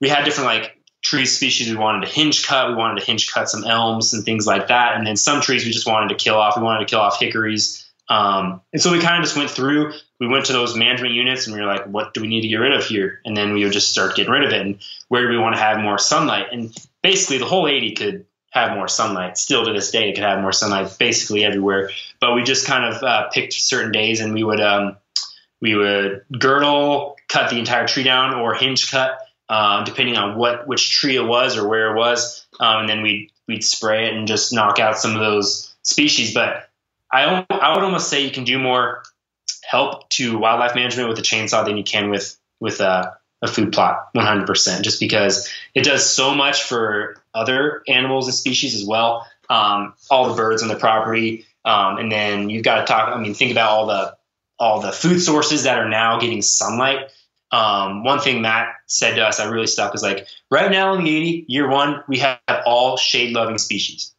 [0.02, 2.70] we had different like tree species we wanted to hinge cut.
[2.70, 5.66] We wanted to hinge cut some elms and things like that, and then some trees
[5.66, 6.58] we just wanted to kill off.
[6.58, 7.83] We wanted to kill off hickories.
[8.10, 11.48] Um, and so we kind of just went through, we went to those management units
[11.48, 13.22] and we were like, what do we need to get rid of here?
[13.26, 14.62] And then we would just start getting rid of it.
[14.62, 16.48] And where do we want to have more sunlight?
[16.52, 19.38] And basically the whole 80 could have more sunlight.
[19.38, 21.90] Still to this day, it could have more sunlight basically everywhere.
[22.20, 24.98] But we just kind of uh, picked certain days and we would, um,
[25.62, 30.68] we would girdle, cut the entire tree down or hinge cut, uh, depending on what,
[30.68, 32.46] which tree it was or where it was.
[32.60, 36.34] Um, and then we'd, we'd spray it and just knock out some of those species.
[36.34, 36.70] But
[37.14, 39.04] I, I would almost say you can do more
[39.64, 43.74] help to wildlife management with a chainsaw than you can with with a, a food
[43.74, 49.28] plot 100% just because it does so much for other animals and species as well.
[49.50, 53.20] Um, all the birds on the property um, and then you've got to talk i
[53.20, 54.16] mean think about all the
[54.60, 57.10] all the food sources that are now getting sunlight.
[57.52, 61.04] Um, one thing matt said to us that really stuck is like right now in
[61.04, 64.14] the 80 year one we have all shade loving species.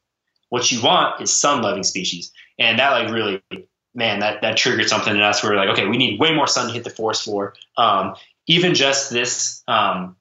[0.50, 3.42] What you want is sun loving species and that like really
[3.94, 6.46] man that that triggered something in us where we're like okay we need way more
[6.46, 7.54] sun to hit the forest floor.
[7.76, 8.14] Um,
[8.46, 10.16] even just this um,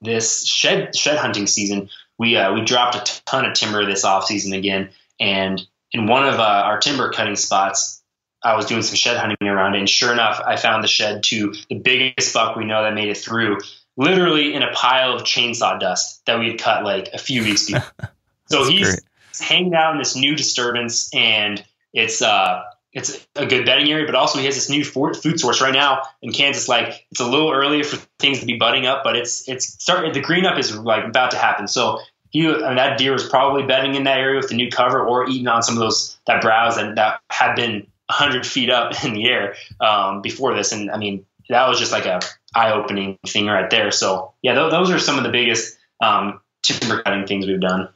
[0.00, 1.88] this shed shed hunting season
[2.18, 4.90] we uh, we dropped a ton of timber this off season again.
[5.20, 8.02] And in one of uh, our timber cutting spots
[8.42, 9.78] I was doing some shed hunting around it.
[9.78, 13.08] And sure enough I found the shed to the biggest buck we know that made
[13.08, 13.58] it through
[13.96, 17.70] literally in a pile of chainsaw dust that we had cut like a few weeks
[17.70, 17.90] before.
[18.46, 19.00] So he's great
[19.40, 22.62] hanging out in this new disturbance, and it's uh,
[22.94, 26.02] it's a good bedding area, but also he has this new food source right now
[26.22, 26.68] in Kansas.
[26.68, 30.12] Like it's a little earlier for things to be budding up, but it's it's starting.
[30.12, 31.66] The green up is like about to happen.
[31.66, 31.98] So
[32.30, 35.04] he I mean, that deer was probably bedding in that area with the new cover
[35.04, 39.04] or eating on some of those that browse that, that had been 100 feet up
[39.04, 40.72] in the air um, before this.
[40.72, 42.20] And I mean that was just like a
[42.54, 43.90] eye opening thing right there.
[43.90, 47.88] So yeah, th- those are some of the biggest um, timber cutting things we've done.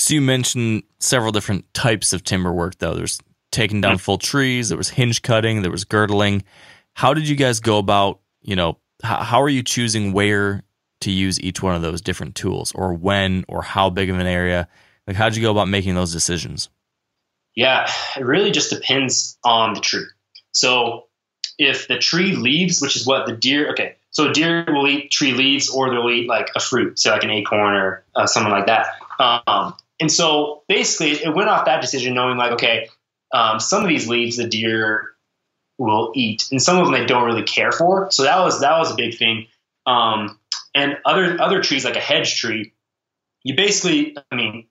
[0.00, 2.94] So you mentioned several different types of timber work, though.
[2.94, 3.20] There's
[3.52, 6.42] taking down full trees, there was hinge cutting, there was girdling.
[6.94, 10.62] How did you guys go about, you know, how, how are you choosing where
[11.02, 14.26] to use each one of those different tools or when or how big of an
[14.26, 14.68] area?
[15.06, 16.70] Like, how did you go about making those decisions?
[17.54, 17.86] Yeah,
[18.16, 20.06] it really just depends on the tree.
[20.52, 21.08] So
[21.58, 25.32] if the tree leaves, which is what the deer, okay, so deer will eat tree
[25.32, 28.66] leaves or they'll eat like a fruit, say like an acorn or uh, something like
[28.66, 28.86] that.
[29.18, 32.88] Um, and so basically, it went off that decision knowing like, okay,
[33.32, 35.10] um, some of these leaves the deer
[35.78, 38.10] will eat, and some of them they don't really care for.
[38.10, 39.46] So that was that was a big thing.
[39.86, 40.38] Um,
[40.74, 42.72] and other other trees like a hedge tree,
[43.42, 44.66] you basically, I mean,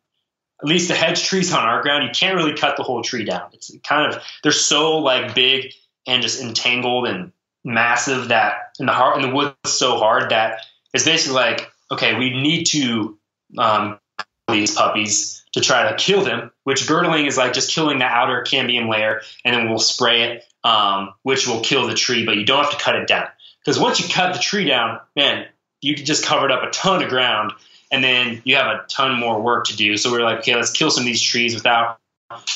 [0.62, 3.24] at least the hedge trees on our ground, you can't really cut the whole tree
[3.24, 3.50] down.
[3.54, 5.74] It's kind of they're so like big
[6.08, 7.32] and just entangled and
[7.64, 12.18] massive that in the heart in the woods so hard that it's basically like okay,
[12.18, 13.18] we need to
[13.58, 14.00] um,
[14.52, 16.52] these puppies to try to kill them.
[16.64, 20.44] Which girdling is like just killing the outer cambium layer, and then we'll spray it,
[20.64, 23.28] um, which will kill the tree, but you don't have to cut it down
[23.64, 25.46] because once you cut the tree down, man,
[25.82, 27.52] you can just cover up a ton of ground
[27.92, 29.98] and then you have a ton more work to do.
[29.98, 32.00] So we are like, okay, let's kill some of these trees without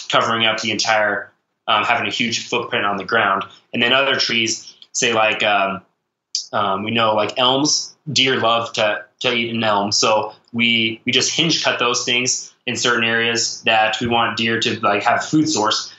[0.10, 1.32] covering up the entire,
[1.68, 3.44] um, having a huge footprint on the ground.
[3.74, 5.82] And then other trees, say like um,
[6.52, 11.12] um, we know like elms, deer love to to eat an elm, so we we
[11.12, 15.26] just hinge cut those things in certain areas that we want deer to like have
[15.26, 15.94] food source.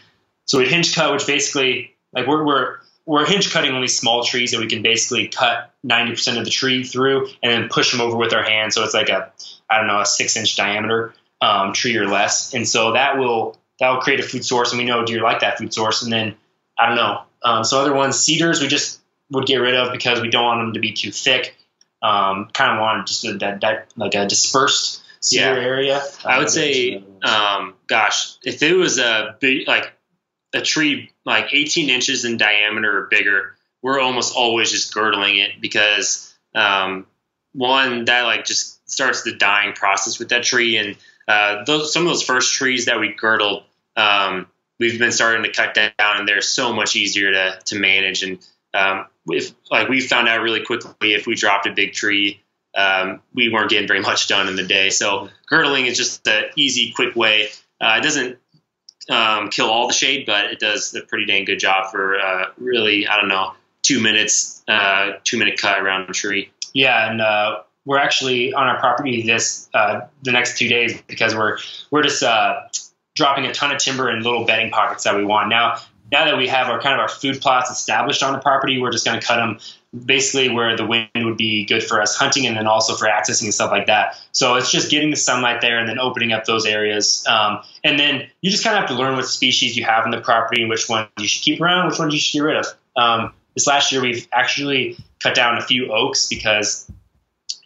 [0.46, 4.52] So we hinge cut, which basically like we're we're we're hinge cutting only small trees
[4.52, 8.16] that we can basically cut 90% of the tree through and then push them over
[8.16, 8.72] with our hand.
[8.72, 9.30] So it's like a,
[9.68, 12.54] I don't know, a six inch diameter um, tree or less.
[12.54, 14.72] And so that will, that will create a food source.
[14.72, 16.02] And we know deer like that food source.
[16.02, 16.34] And then
[16.78, 17.22] I don't know.
[17.42, 19.00] Um, so other ones, cedars, we just
[19.30, 21.56] would get rid of because we don't want them to be too thick.
[22.04, 25.66] Um, kind of want just a, that, that, like a dispersed cedar yeah.
[25.66, 26.02] area.
[26.24, 29.92] I would say, um, gosh, if it was a big, like
[30.54, 35.60] a tree like 18 inches in diameter or bigger, we're almost always just girdling it
[35.60, 37.06] because um,
[37.52, 40.96] one that like just starts the dying process with that tree, and
[41.28, 43.64] uh, those some of those first trees that we girdled,
[43.96, 44.46] um,
[44.78, 48.22] we've been starting to cut down, and they're so much easier to to manage.
[48.22, 48.38] And
[48.72, 52.42] um, if like we found out really quickly, if we dropped a big tree,
[52.76, 54.90] um, we weren't getting very much done in the day.
[54.90, 57.48] So girdling is just the easy, quick way.
[57.80, 58.38] Uh, it doesn't
[59.10, 62.46] um, kill all the shade, but it does a pretty dang good job for uh,
[62.58, 63.52] really, I don't know,
[63.82, 66.50] two minutes, uh, two minute cut around a tree.
[66.72, 71.34] Yeah, and uh, we're actually on our property this uh, the next two days because
[71.34, 71.58] we're
[71.90, 72.62] we're just uh,
[73.14, 75.48] dropping a ton of timber in little bedding pockets that we want.
[75.48, 75.78] Now,
[76.14, 78.92] now that we have our kind of our food plots established on the property, we're
[78.92, 79.58] just going to cut them
[80.06, 83.44] basically where the wind would be good for us hunting and then also for accessing
[83.44, 84.16] and stuff like that.
[84.30, 87.24] So it's just getting the sunlight there and then opening up those areas.
[87.28, 90.12] Um, and then you just kind of have to learn what species you have in
[90.12, 92.56] the property and which ones you should keep around, which ones you should get rid
[92.58, 92.66] of.
[92.94, 96.88] Um, this last year, we've actually cut down a few oaks because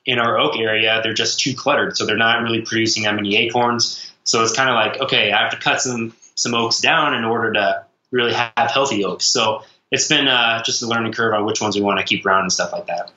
[0.06, 1.98] in our oak area, they're just too cluttered.
[1.98, 4.10] So they're not really producing that many acorns.
[4.24, 7.24] So it's kind of like, okay, I have to cut some, some oaks down in
[7.24, 9.24] order to really have healthy oaks.
[9.24, 12.24] So it's been uh, just a learning curve on which ones we want to keep
[12.26, 13.10] around and stuff like that.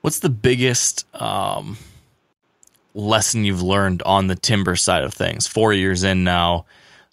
[0.00, 1.76] What's the biggest um,
[2.94, 5.46] lesson you've learned on the timber side of things?
[5.46, 6.66] Four years in now,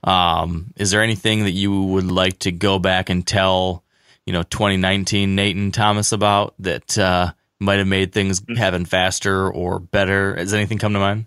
[0.03, 3.83] um, is there anything that you would like to go back and tell,
[4.25, 8.55] you know, 2019 Nathan Thomas about that uh, might have made things mm-hmm.
[8.55, 10.35] happen faster or better?
[10.35, 11.25] Has anything come to mind?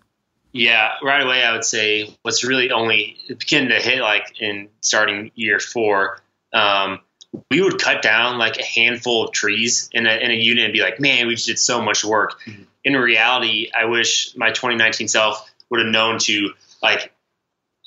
[0.52, 5.30] Yeah, right away I would say what's really only beginning to hit like in starting
[5.34, 6.20] year four.
[6.52, 7.00] Um,
[7.50, 10.72] we would cut down like a handful of trees in a, in a unit and
[10.72, 12.40] be like, man, we just did so much work.
[12.42, 12.62] Mm-hmm.
[12.82, 16.50] In reality, I wish my 2019 self would have known to
[16.82, 17.12] like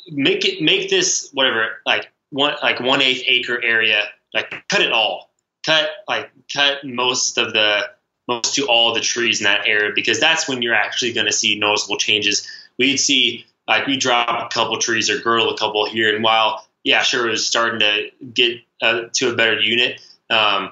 [0.09, 4.03] make it, make this whatever, like one, like one eighth acre area,
[4.33, 5.29] like cut it all,
[5.65, 7.89] cut, like cut most of the,
[8.27, 11.33] most to all the trees in that area, because that's when you're actually going to
[11.33, 12.47] see noticeable changes.
[12.77, 16.65] We'd see like we drop a couple trees or girdle a couple here, and while
[16.83, 20.01] yeah, sure, it was starting to get uh, to a better unit.
[20.29, 20.71] Um,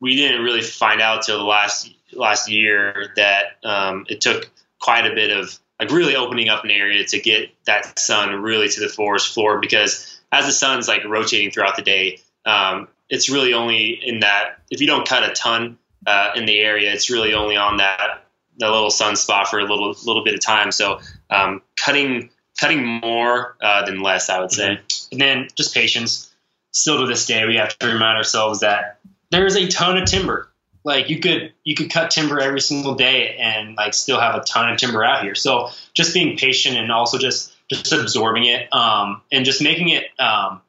[0.00, 5.06] we didn't really find out till the last last year that um, it took quite
[5.06, 8.80] a bit of like really opening up an area to get that sun really to
[8.80, 13.52] the forest floor because as the sun's like rotating throughout the day, um, it's really
[13.52, 17.34] only in that if you don't cut a ton uh, in the area, it's really
[17.34, 18.20] only on that
[18.58, 20.70] that little sun spot for a little little bit of time.
[20.72, 21.00] So
[21.30, 24.76] um, cutting cutting more uh, than less, I would say.
[24.76, 25.08] Mm-hmm.
[25.12, 26.30] And then just patience.
[26.72, 28.98] Still to this day, we have to remind ourselves that
[29.30, 30.50] there's a ton of timber.
[30.82, 34.40] Like you could you could cut timber every single day and like still have a
[34.40, 35.34] ton of timber out here.
[35.34, 40.04] So just being patient and also just just absorbing it um, and just making it
[40.18, 40.60] um,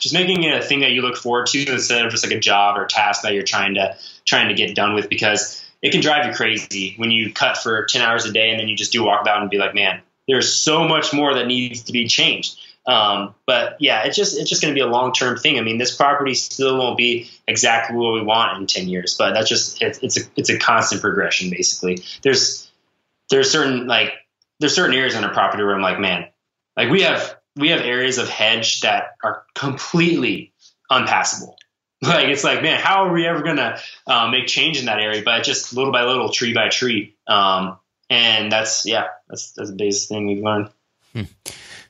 [0.00, 2.40] just making it a thing that you look forward to instead of just like a
[2.40, 3.96] job or task that you're trying to
[4.26, 7.84] trying to get done with because it can drive you crazy when you cut for
[7.84, 10.00] 10 hours a day and then you just do walk out and be like man
[10.26, 12.58] there's so much more that needs to be changed.
[12.86, 15.58] Um, but yeah, it's just it's just going to be a long term thing.
[15.58, 19.32] I mean, this property still won't be exactly what we want in ten years, but
[19.32, 21.50] that's just it, it's a it's a constant progression.
[21.50, 22.70] Basically, there's
[23.30, 24.12] there's certain like
[24.60, 26.26] there's certain areas on a property where I'm like, man,
[26.76, 30.52] like we have we have areas of hedge that are completely
[30.90, 31.56] unpassable.
[32.08, 35.22] Like it's like, man, how are we ever gonna uh, make change in that area?
[35.24, 37.78] But just little by little, tree by tree, um,
[38.10, 40.70] and that's yeah, that's that's the biggest thing we've learned.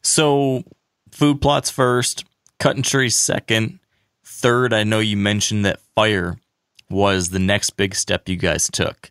[0.02, 0.64] So,
[1.10, 2.24] food plots first,
[2.58, 3.80] cutting trees second.
[4.22, 6.36] Third, I know you mentioned that fire
[6.90, 9.10] was the next big step you guys took.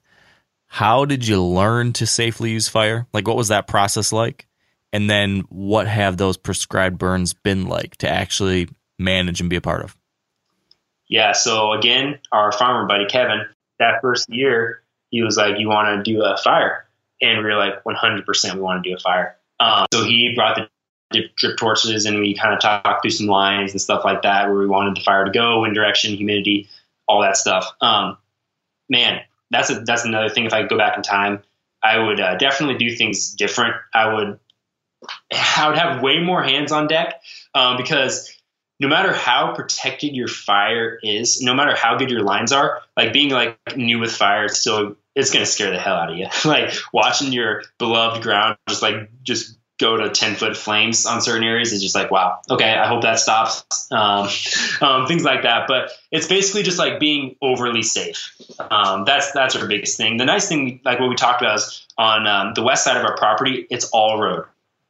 [0.68, 3.08] How did you learn to safely use fire?
[3.14, 4.48] Like, what was that process like?
[4.92, 9.62] And then, what have those prescribed burns been like to actually manage and be a
[9.62, 9.98] part of?
[11.08, 13.46] Yeah, so again, our farmer buddy Kevin,
[13.80, 16.86] that first year, he was like, "You want to do a fire?"
[17.22, 20.56] And we were like, "100%, we want to do a fire." Um, so he brought
[20.56, 20.70] the
[21.12, 24.48] drip, drip torches, and we kind of talked through some lines and stuff like that,
[24.48, 26.70] where we wanted the fire to go, wind direction, humidity,
[27.08, 27.72] all that stuff.
[27.82, 28.18] Um,
[28.90, 30.46] man, that's a, that's another thing.
[30.46, 31.44] If I could go back in time,
[31.82, 33.76] I would uh, definitely do things different.
[33.94, 34.40] I would
[35.32, 37.22] I would have way more hands on deck
[37.54, 38.34] um, because
[38.84, 43.14] no matter how protected your fire is, no matter how good your lines are, like
[43.14, 46.28] being like new with fire, it's still it's gonna scare the hell out of you.
[46.46, 51.44] like watching your beloved ground just like just go to 10 foot flames on certain
[51.44, 52.40] areas is just like wow.
[52.50, 54.28] Okay i hope that stops um,
[54.82, 55.66] um, things like that.
[55.68, 58.36] But it's basically just like being overly safe.
[58.60, 60.18] Um, that's that's our biggest thing.
[60.18, 63.06] The nice thing like what we talked about is on um, the west side of
[63.06, 64.44] our property it's all road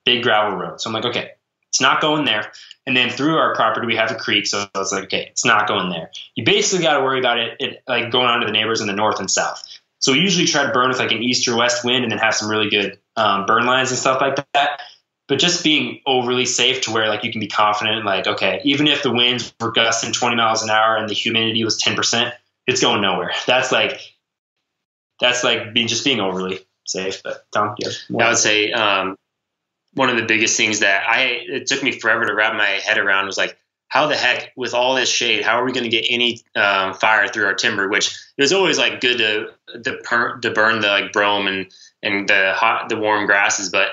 [0.04, 0.82] big gravel road.
[0.82, 1.33] So i'm like okay
[1.74, 2.52] it's not going there
[2.86, 5.68] and then through our property we have a creek so it's like okay it's not
[5.68, 8.52] going there you basically got to worry about it, it like going on to the
[8.52, 9.64] neighbors in the north and south
[10.04, 12.20] so we usually try to burn with like an east or west wind and then
[12.20, 14.82] have some really good um, burn lines and stuff like that.
[15.30, 18.88] But just being overly safe to where like you can be confident, like okay, even
[18.88, 22.34] if the winds were gusting 20 miles an hour and the humidity was 10%,
[22.68, 23.32] it's going nowhere.
[23.48, 24.02] That's like
[25.22, 27.24] that's like being just being overly safe.
[27.24, 29.16] But Tom, yeah, I would say um,
[29.94, 32.98] one of the biggest things that I it took me forever to wrap my head
[32.98, 35.89] around was like how the heck with all this shade how are we going to
[35.89, 37.88] get any um, fire through our timber?
[37.88, 41.68] Which it was always like good to to, to burn the like brome and
[42.02, 43.89] and the hot the warm grasses but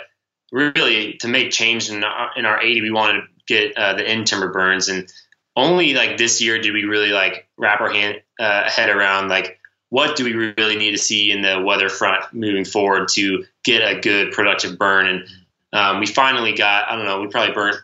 [0.53, 4.07] really to make change in our, in our 80 we wanted to get uh, the
[4.07, 4.88] end timber burns.
[4.88, 5.12] And
[5.57, 9.59] only like this year did we really like wrap our hand uh, head around like
[9.90, 13.80] what do we really need to see in the weather front moving forward to get
[13.80, 15.07] a good productive burn?
[15.07, 15.28] And
[15.72, 17.76] um, we finally got i don't know we probably burnt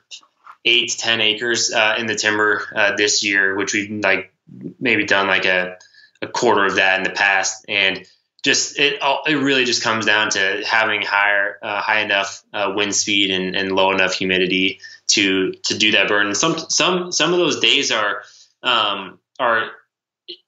[0.66, 4.32] eight to ten acres uh, in the timber uh, this year, which we've like
[4.80, 5.78] maybe done like a,
[6.20, 8.04] a quarter of that in the past, and
[8.44, 12.94] just it it really just comes down to having higher uh, high enough uh, wind
[12.94, 16.34] speed and, and low enough humidity to to do that burn.
[16.34, 18.22] Some some some of those days are
[18.62, 19.70] um, are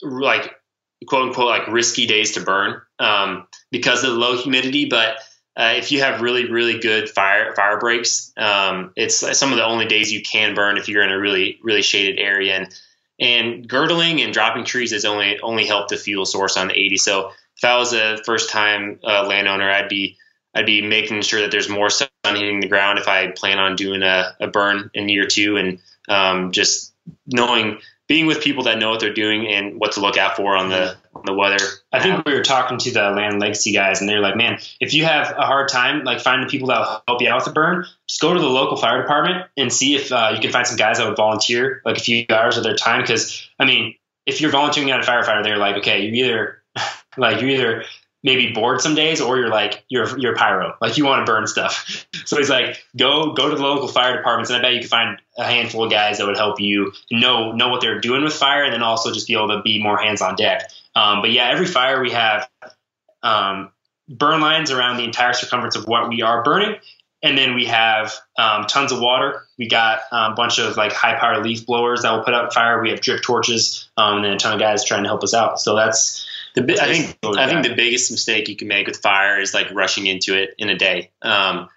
[0.02, 0.56] like
[1.06, 5.18] quote unquote like risky days to burn um, because of the low humidity, but
[5.58, 9.64] uh, if you have really really good fire fire breaks, um, it's some of the
[9.64, 12.56] only days you can burn if you're in a really really shaded area.
[12.56, 12.80] And
[13.20, 16.96] and girdling and dropping trees has only only helped the fuel source on the 80.
[16.98, 20.16] So if I was a first time uh, landowner, I'd be
[20.54, 23.74] I'd be making sure that there's more sun hitting the ground if I plan on
[23.74, 26.94] doing a, a burn in year two, and um, just
[27.26, 30.56] knowing being with people that know what they're doing and what to look out for
[30.56, 31.64] on the the weather.
[31.92, 34.94] I think we were talking to the land legacy guys, and they're like, "Man, if
[34.94, 37.52] you have a hard time like finding people that will help you out with the
[37.52, 40.66] burn, just go to the local fire department and see if uh, you can find
[40.66, 43.00] some guys that would volunteer like a few hours of their time.
[43.02, 43.94] Because I mean,
[44.26, 46.62] if you're volunteering at a firefighter, they're like, okay, you either
[47.16, 47.84] like you either
[48.22, 51.46] maybe bored some days or you're like you're you're pyro like you want to burn
[51.46, 54.80] stuff so he's like go go to the local fire departments and i bet you
[54.80, 58.24] can find a handful of guys that would help you know know what they're doing
[58.24, 61.20] with fire and then also just be able to be more hands on deck um,
[61.20, 62.48] but yeah every fire we have
[63.22, 63.70] um,
[64.08, 66.76] burn lines around the entire circumference of what we are burning
[67.20, 70.92] and then we have um, tons of water we got um, a bunch of like
[70.92, 74.24] high power leaf blowers that will put out fire we have drip torches um, and
[74.24, 77.18] then a ton of guys trying to help us out so that's the, I think
[77.24, 80.54] I think the biggest mistake you can make with fire is like rushing into it
[80.58, 81.10] in a day.
[81.22, 81.68] Um,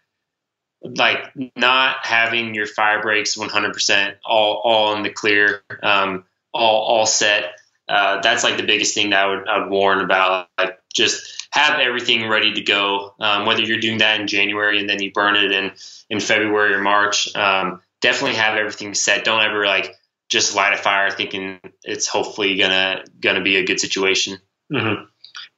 [0.83, 7.05] like not having your fire breaks 100% all all in the clear, um, all all
[7.05, 7.55] set.
[7.91, 10.47] Uh, that's like the biggest thing that I would, I would warn about.
[10.57, 13.13] Like just have everything ready to go.
[13.19, 15.72] Um, whether you're doing that in January and then you burn it in
[16.09, 19.26] in February or March, um, definitely have everything set.
[19.26, 19.95] Don't ever like
[20.30, 24.38] just light a fire thinking it's hopefully gonna gonna be a good situation.
[24.72, 25.03] Mm-hmm.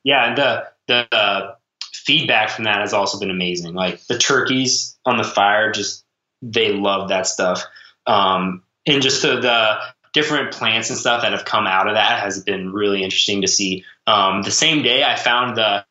[0.04, 1.56] Yeah, and the the uh,
[1.94, 3.76] feedback from that has also been amazing.
[3.76, 6.04] Like the turkeys on the fire, just
[6.42, 7.64] they love that stuff,
[8.08, 9.78] um, and just the, the
[10.14, 13.48] different plants and stuff that have come out of that has been really interesting to
[13.48, 13.84] see.
[14.08, 15.86] Um, the same day, I found the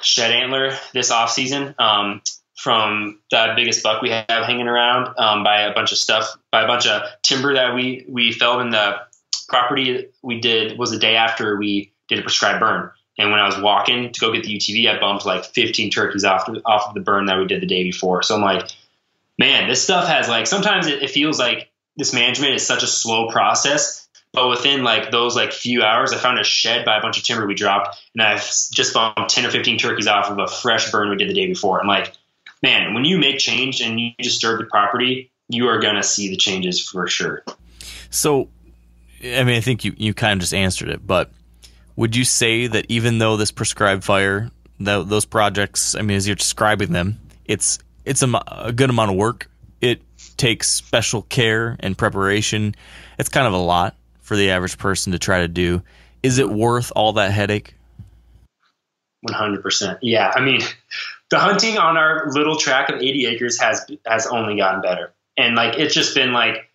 [0.00, 2.20] shed antler this off season um,
[2.56, 6.62] from the biggest buck we have hanging around um, by a bunch of stuff, by
[6.62, 8.96] a bunch of timber that we we felled in the
[9.48, 12.90] property we did was the day after we did a prescribed burn.
[13.18, 16.24] And when I was walking to go get the UTV, I bumped like 15 turkeys
[16.24, 18.22] off off of the burn that we did the day before.
[18.22, 18.70] So I'm like,
[19.38, 22.86] man, this stuff has like sometimes it, it feels like this management is such a
[22.86, 24.06] slow process.
[24.32, 27.24] But within like those like few hours, I found a shed by a bunch of
[27.24, 30.90] timber we dropped, and I've just bumped 10 or 15 turkeys off of a fresh
[30.92, 31.80] burn we did the day before.
[31.80, 32.12] I'm like,
[32.62, 36.36] man, when you make change and you disturb the property, you are gonna see the
[36.36, 37.44] changes for sure.
[38.10, 38.50] So,
[39.24, 41.30] I mean, I think you, you kind of just answered it, but
[41.96, 44.50] would you say that even though this prescribed fire,
[44.80, 49.12] that those projects, I mean, as you're describing them, it's it's a, a good amount
[49.12, 49.48] of work.
[49.80, 50.02] It
[50.36, 52.74] takes special care and preparation.
[53.18, 55.82] It's kind of a lot for the average person to try to do.
[56.22, 57.74] Is it worth all that headache?
[59.28, 59.98] 100%.
[60.02, 60.32] Yeah.
[60.34, 60.60] I mean,
[61.30, 65.12] the hunting on our little track of 80 acres has has only gotten better.
[65.36, 66.70] And like it's just been like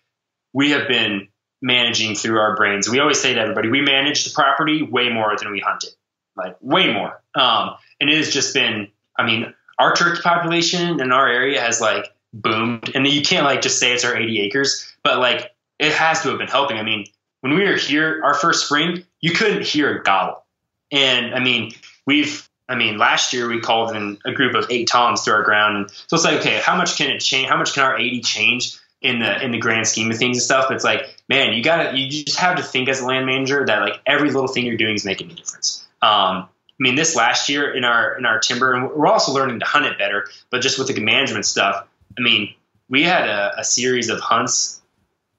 [0.52, 1.28] we have been
[1.60, 2.88] managing through our brains.
[2.88, 5.94] We always say to everybody, we manage the property way more than we hunt it.
[6.36, 7.22] Like way more.
[7.34, 11.80] Um, and it has just been I mean, our turkey population in our area has
[11.80, 12.90] like boomed.
[12.94, 16.30] And you can't like just say it's our 80 acres, but like it has to
[16.30, 16.78] have been helping.
[16.78, 17.06] I mean,
[17.40, 20.44] when we were here our first spring, you couldn't hear a gobble.
[20.90, 21.72] And I mean,
[22.06, 25.42] we've I mean, last year we called in a group of eight toms to our
[25.42, 27.48] ground, and so it's like, okay, how much can it change?
[27.48, 30.42] How much can our 80 change in the in the grand scheme of things and
[30.42, 30.66] stuff?
[30.68, 33.66] But it's like, man, you gotta, you just have to think as a land manager
[33.66, 35.86] that like every little thing you're doing is making a difference.
[36.00, 36.48] Um, I
[36.78, 39.86] mean, this last year in our in our timber, and we're also learning to hunt
[39.86, 41.86] it better, but just with the management stuff,
[42.16, 42.54] I mean,
[42.88, 44.82] we had a, a series of hunts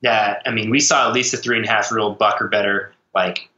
[0.02, 2.42] that, I mean, we saw at least a three and a half year old buck
[2.42, 3.50] or better, like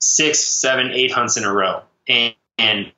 [0.00, 2.92] six, seven, eight hunts in a row, and and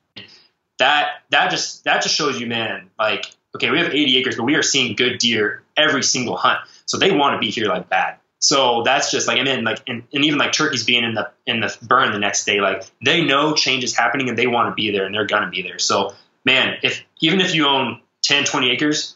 [0.79, 4.43] that that just that just shows you, man, like okay, we have 80 acres, but
[4.43, 7.89] we are seeing good deer every single hunt, so they want to be here like
[7.89, 8.17] bad.
[8.39, 11.29] So that's just like, and then like, and, and even like turkeys being in the
[11.45, 14.69] in the burn the next day, like they know change is happening and they want
[14.69, 15.77] to be there and they're gonna be there.
[15.77, 19.15] So man, if even if you own 10, 20 acres,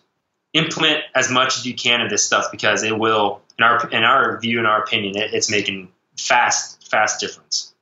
[0.56, 4.04] implement as much as you can of this stuff because it will, in our in
[4.04, 7.74] our view, in our opinion, it, it's making fast fast difference.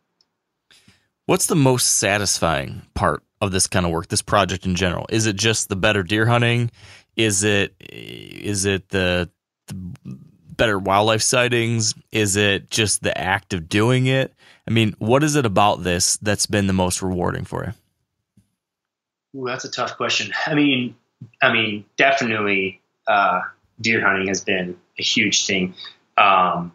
[1.25, 5.05] What's the most satisfying part of this kind of work, this project in general?
[5.09, 6.71] Is it just the better deer hunting?
[7.15, 9.29] Is it is it the,
[9.67, 11.93] the better wildlife sightings?
[12.11, 14.33] Is it just the act of doing it?
[14.67, 17.73] I mean, what is it about this that's been the most rewarding for you?
[19.39, 20.31] Ooh, that's a tough question.
[20.45, 20.95] I mean,
[21.41, 23.41] I mean, definitely uh,
[23.79, 25.75] deer hunting has been a huge thing.
[26.17, 26.73] Um,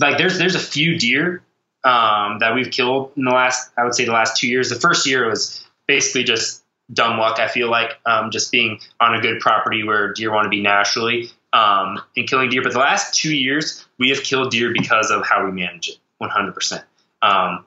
[0.00, 1.42] like there's there's a few deer
[1.84, 4.70] um, that we've killed in the last, I would say, the last two years.
[4.70, 6.62] The first year was basically just
[6.92, 7.38] dumb luck.
[7.38, 10.62] I feel like um, just being on a good property where deer want to be
[10.62, 12.62] naturally um, and killing deer.
[12.62, 15.98] But the last two years, we have killed deer because of how we manage it,
[16.22, 16.82] 100%.
[17.22, 17.64] Um,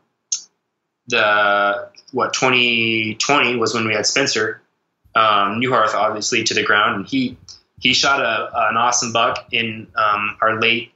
[1.07, 4.61] the what 2020 was when we had Spencer
[5.15, 7.37] um, Neuharth, obviously, to the ground, and he
[7.79, 10.93] he shot a, an awesome buck in um, our late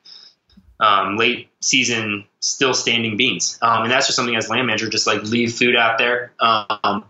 [0.79, 3.57] um, late season still standing beans.
[3.61, 6.31] Um, and that's just something as land manager, just like leave food out there.
[6.39, 7.05] Um,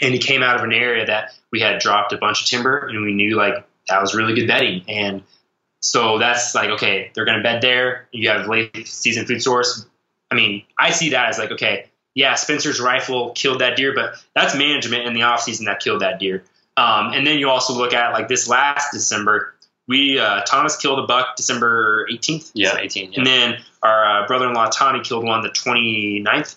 [0.00, 2.88] and he came out of an area that we had dropped a bunch of timber
[2.88, 3.54] and we knew like
[3.88, 4.82] that was really good bedding.
[4.88, 5.22] And
[5.80, 8.08] so that's like, okay, they're to bed there.
[8.10, 9.86] You have late season food source.
[10.30, 14.14] I mean, I see that as like, okay, yeah, Spencer's rifle killed that deer, but
[14.34, 16.44] that's management in the off season that killed that deer.
[16.76, 19.54] Um, and then you also look at like this last December,
[19.86, 22.52] we uh, Thomas killed a buck December 18th.
[22.54, 23.12] Yeah, 18.
[23.12, 23.18] Yeah.
[23.18, 26.56] And then our uh, brother-in-law Tommy killed one the 29th.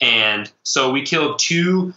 [0.00, 1.92] And so we killed two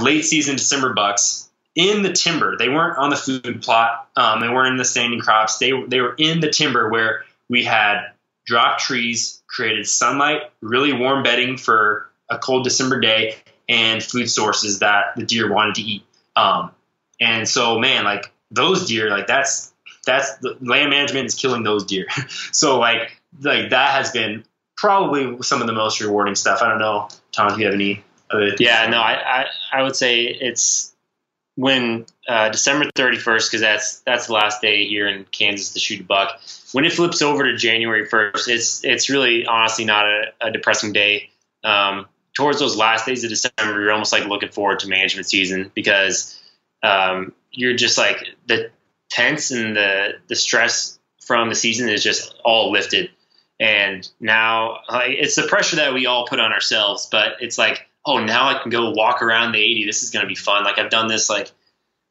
[0.00, 2.56] late season December bucks in the timber.
[2.56, 4.08] They weren't on the food plot.
[4.16, 5.58] Um, they weren't in the standing crops.
[5.58, 8.12] They they were in the timber where we had
[8.46, 13.36] dropped trees, created sunlight, really warm bedding for a cold December day,
[13.68, 16.04] and food sources that the deer wanted to eat.
[16.36, 16.70] Um,
[17.20, 19.72] and so, man, like those deer, like that's
[20.04, 22.06] that's the land management is killing those deer.
[22.52, 24.44] so like like that has been
[24.76, 26.62] probably some of the most rewarding stuff.
[26.62, 28.54] I don't know, Tom, if you have any other.
[28.58, 30.94] Yeah, no, I I, I would say it's
[31.56, 36.00] when uh, December 31st, because that's that's the last day here in Kansas to shoot
[36.00, 36.40] a buck.
[36.72, 40.92] When it flips over to January 1st, it's it's really honestly not a, a depressing
[40.92, 41.30] day.
[41.64, 45.72] Um, towards those last days of December, you're almost like looking forward to management season
[45.74, 46.40] because
[46.82, 48.70] um, you're just like the
[49.08, 53.10] tense and the the stress from the season is just all lifted.
[53.58, 57.88] And now like, it's the pressure that we all put on ourselves, but it's like,
[58.06, 59.84] oh, now I can go walk around the 80.
[59.84, 60.64] This is going to be fun.
[60.64, 61.50] Like I've done this like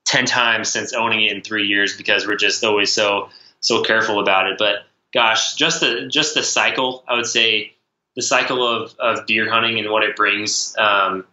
[0.06, 3.30] 10 times since owning it in three years because we're just always so,
[3.62, 4.58] so careful about it.
[4.58, 7.74] But gosh, just the, just the cycle, I would say
[8.16, 11.26] the cycle of, of deer hunting and what it brings um,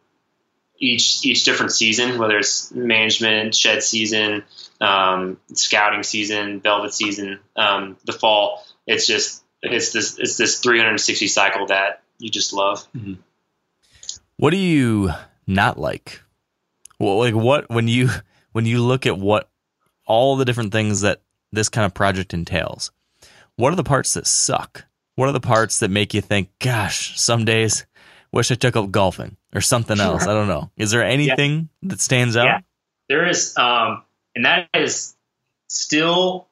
[0.79, 4.43] each each different season, whether it's management, shed season,
[4.81, 8.65] um, scouting season, velvet season, um, the fall.
[8.87, 12.85] It's just it's this it's this 360 cycle that you just love.
[12.97, 13.15] Mm-hmm.
[14.43, 15.11] What do you
[15.47, 16.21] not like?
[16.99, 18.09] Well, like what when you
[18.51, 19.49] when you look at what
[20.05, 21.21] all the different things that
[21.53, 22.91] this kind of project entails,
[23.55, 24.85] what are the parts that suck?
[25.15, 27.87] What are the parts that make you think, gosh, some days
[28.33, 30.25] wish I took up golfing or something else?
[30.25, 30.73] I don't know.
[30.77, 31.91] Is there anything yeah.
[31.91, 32.47] that stands out?
[32.47, 32.61] Yeah,
[33.09, 33.57] there is.
[33.57, 34.03] Um,
[34.35, 35.15] and that is
[35.69, 36.49] still,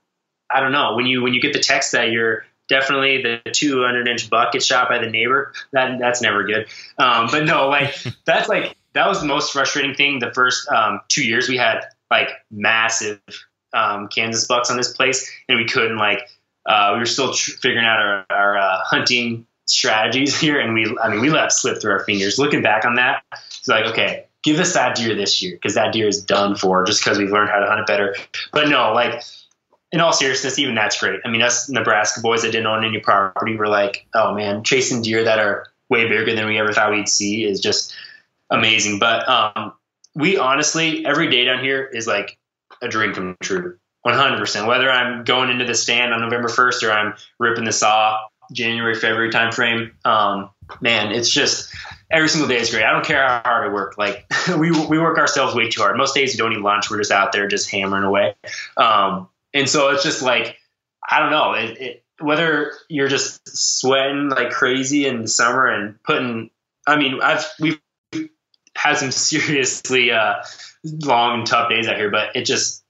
[0.49, 4.09] I don't know, when you, when you get the text that you're definitely the 200
[4.09, 6.67] inch buck gets shot by the neighbor, that that's never good.
[6.97, 7.95] Um, but no, like
[8.25, 10.21] that's like, that was the most frustrating thing.
[10.21, 13.21] The first um, two years we had like massive
[13.75, 16.27] um, Kansas bucks on this place and we couldn't like,
[16.65, 20.97] uh, we were still tr- figuring out our, our uh, hunting strategies here, and we
[21.03, 22.39] I mean we let slip through our fingers.
[22.39, 25.93] Looking back on that, it's like okay, give us that deer this year because that
[25.93, 28.15] deer is done for just because we've learned how to hunt it better.
[28.53, 29.23] But no, like
[29.93, 31.21] in all seriousness, even that's great.
[31.25, 35.03] I mean, us Nebraska boys that didn't own any property were like, oh man, chasing
[35.03, 37.93] deer that are way bigger than we ever thought we'd see is just
[38.51, 38.99] amazing.
[38.99, 39.73] But um,
[40.15, 42.39] we honestly, every day down here is like
[42.81, 43.79] a dream come true.
[44.07, 44.67] 100%.
[44.67, 48.19] Whether I'm going into the stand on November 1st or I'm ripping the saw
[48.53, 50.51] January, February timeframe, um,
[50.81, 51.75] man, it's just
[52.11, 52.85] every single day is great.
[52.85, 53.99] I don't care how hard I work.
[53.99, 54.25] Like
[54.59, 55.97] we, we work ourselves way too hard.
[55.97, 56.91] Most days we don't eat lunch.
[56.91, 58.35] We're just out there just hammering away.
[58.77, 60.57] Um, and so it's just like,
[61.09, 66.01] I don't know it, it, whether you're just sweating like crazy in the summer and
[66.03, 66.51] putting,
[66.87, 67.81] I mean, I've, we've
[68.77, 70.37] had some seriously, uh,
[70.85, 72.85] long and tough days out here, but it just,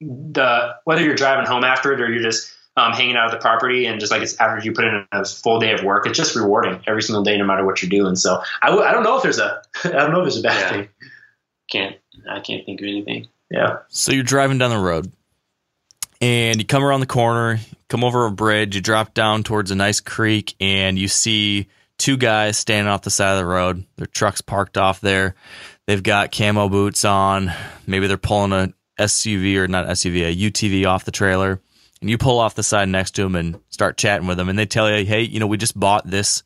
[0.00, 3.38] the whether you're driving home after it or you're just um, hanging out at the
[3.38, 6.16] property and just like it's after you put in a full day of work, it's
[6.16, 8.14] just rewarding every single day, no matter what you're doing.
[8.14, 10.42] So I w- I don't know if there's a I don't know if there's a
[10.42, 10.70] bad yeah.
[10.70, 10.88] thing.
[11.70, 11.96] Can't
[12.30, 13.28] I can't think of anything.
[13.50, 13.78] Yeah.
[13.88, 15.10] So you're driving down the road
[16.20, 17.58] and you come around the corner,
[17.88, 21.68] come over a bridge, you drop down towards a nice creek, and you see
[21.98, 23.84] two guys standing off the side of the road.
[23.96, 25.34] Their truck's parked off there.
[25.86, 27.52] They've got camo boots on.
[27.86, 31.60] Maybe they're pulling a SUV or not SUV, a UTV off the trailer,
[32.00, 34.58] and you pull off the side next to them and start chatting with them, and
[34.58, 36.42] they tell you, hey, you know, we just bought this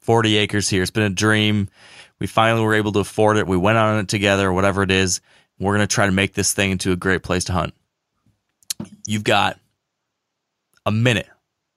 [0.00, 0.82] 40 acres here.
[0.82, 1.68] It's been a dream.
[2.20, 3.46] We finally were able to afford it.
[3.46, 5.20] We went on it together, whatever it is.
[5.58, 7.74] We're going to try to make this thing into a great place to hunt.
[9.06, 9.58] You've got
[10.86, 11.28] a minute.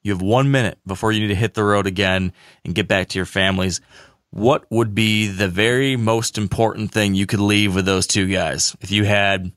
[0.04, 2.32] You have one minute before you need to hit the road again
[2.64, 3.82] and get back to your families
[4.32, 8.76] what would be the very most important thing you could leave with those two guys
[8.82, 9.52] if you had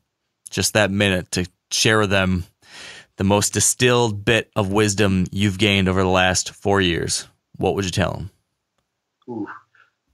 [0.51, 2.44] just that minute to share with them
[3.16, 7.85] the most distilled bit of wisdom you've gained over the last four years, what would
[7.85, 8.31] you tell them?
[9.28, 9.47] Ooh.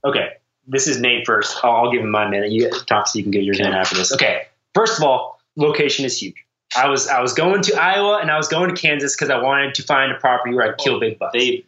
[0.03, 0.33] Okay,
[0.67, 1.63] this is Nate first.
[1.63, 2.51] I'll, give him my minute.
[2.51, 4.11] You talk so you can get yours in after this.
[4.13, 6.35] Okay, first of all, location is huge.
[6.75, 9.41] I was I was going to Iowa and I was going to Kansas because I
[9.41, 11.33] wanted to find a property where I'd kill big bucks.
[11.33, 11.65] They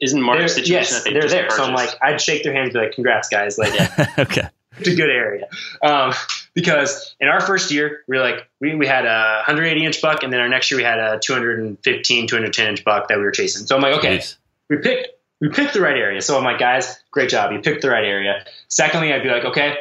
[0.00, 1.44] isn't Mark's situation yes, they are there.
[1.44, 1.56] Purchased.
[1.56, 4.06] So I'm like, I'd shake their hands, and be like, "Congrats, guys!" Like, yeah.
[4.18, 4.48] okay,
[4.78, 5.46] it's a good area.
[5.82, 6.12] Um,
[6.54, 10.22] because in our first year, we were like, we, we had a 180 inch buck,
[10.22, 13.30] and then our next year we had a 215, 210 inch buck that we were
[13.30, 13.66] chasing.
[13.66, 14.36] So I'm like, okay, Jeez.
[14.68, 15.08] we picked
[15.40, 16.20] we picked the right area.
[16.20, 18.44] So I'm like, guys, great job, you picked the right area.
[18.68, 19.76] Secondly, I'd be like, okay,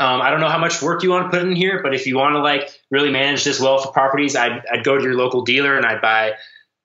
[0.00, 2.06] um, I don't know how much work you want to put in here, but if
[2.06, 5.14] you want to like really manage this well for properties, I'd, I'd go to your
[5.14, 6.34] local dealer and I'd buy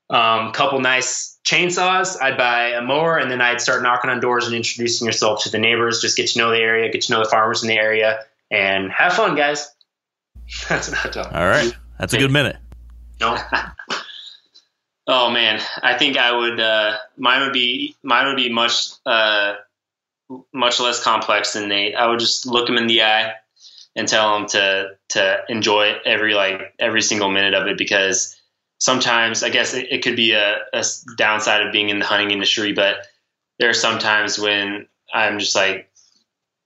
[0.10, 2.22] a um, couple nice chainsaws.
[2.22, 5.50] I'd buy a mower and then I'd start knocking on doors and introducing yourself to
[5.50, 6.02] the neighbors.
[6.02, 8.20] Just get to know the area, get to know the farmers in the area,
[8.52, 9.74] and have fun, guys.
[10.70, 11.26] That's what I tell.
[11.26, 12.56] All right, that's a good minute.
[13.20, 13.38] No.
[15.08, 16.58] oh man, I think I would.
[16.58, 19.56] Uh, mine would be mine would be much uh,
[20.54, 21.96] much less complex than Nate.
[21.96, 23.34] I would just look him in the eye
[23.96, 28.38] and tell him to to enjoy every like every single minute of it because
[28.80, 30.84] sometimes I guess it, it could be a, a,
[31.18, 32.98] downside of being in the hunting industry, but
[33.60, 35.90] there are some times when I'm just like,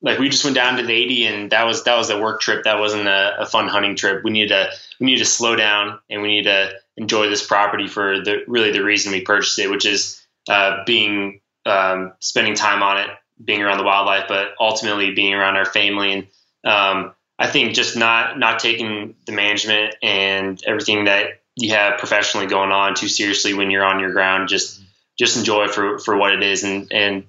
[0.02, 2.42] like we just went down to the 80 and that was, that was a work
[2.42, 2.64] trip.
[2.64, 4.24] That wasn't a, a fun hunting trip.
[4.24, 4.70] We need to,
[5.00, 8.72] we need to slow down and we need to enjoy this property for the, really
[8.72, 13.10] the reason we purchased it, which is, uh, being, um, spending time on it,
[13.44, 16.14] being around the wildlife, but ultimately being around our family.
[16.14, 16.28] And,
[16.64, 22.48] um, I think just not, not taking the management and everything that you have professionally
[22.48, 24.50] going on too seriously when you're on your ground.
[24.50, 24.82] Just
[25.18, 27.26] just enjoy for for what it is and and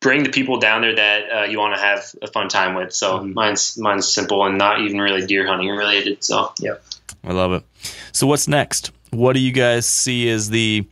[0.00, 2.92] bring the people down there that uh, you want to have a fun time with.
[2.92, 3.32] So mm-hmm.
[3.32, 6.22] mine's mine's simple and not even really deer hunting related.
[6.22, 6.74] So yeah,
[7.24, 7.64] I love it.
[8.12, 8.92] So what's next?
[9.10, 10.86] What do you guys see as the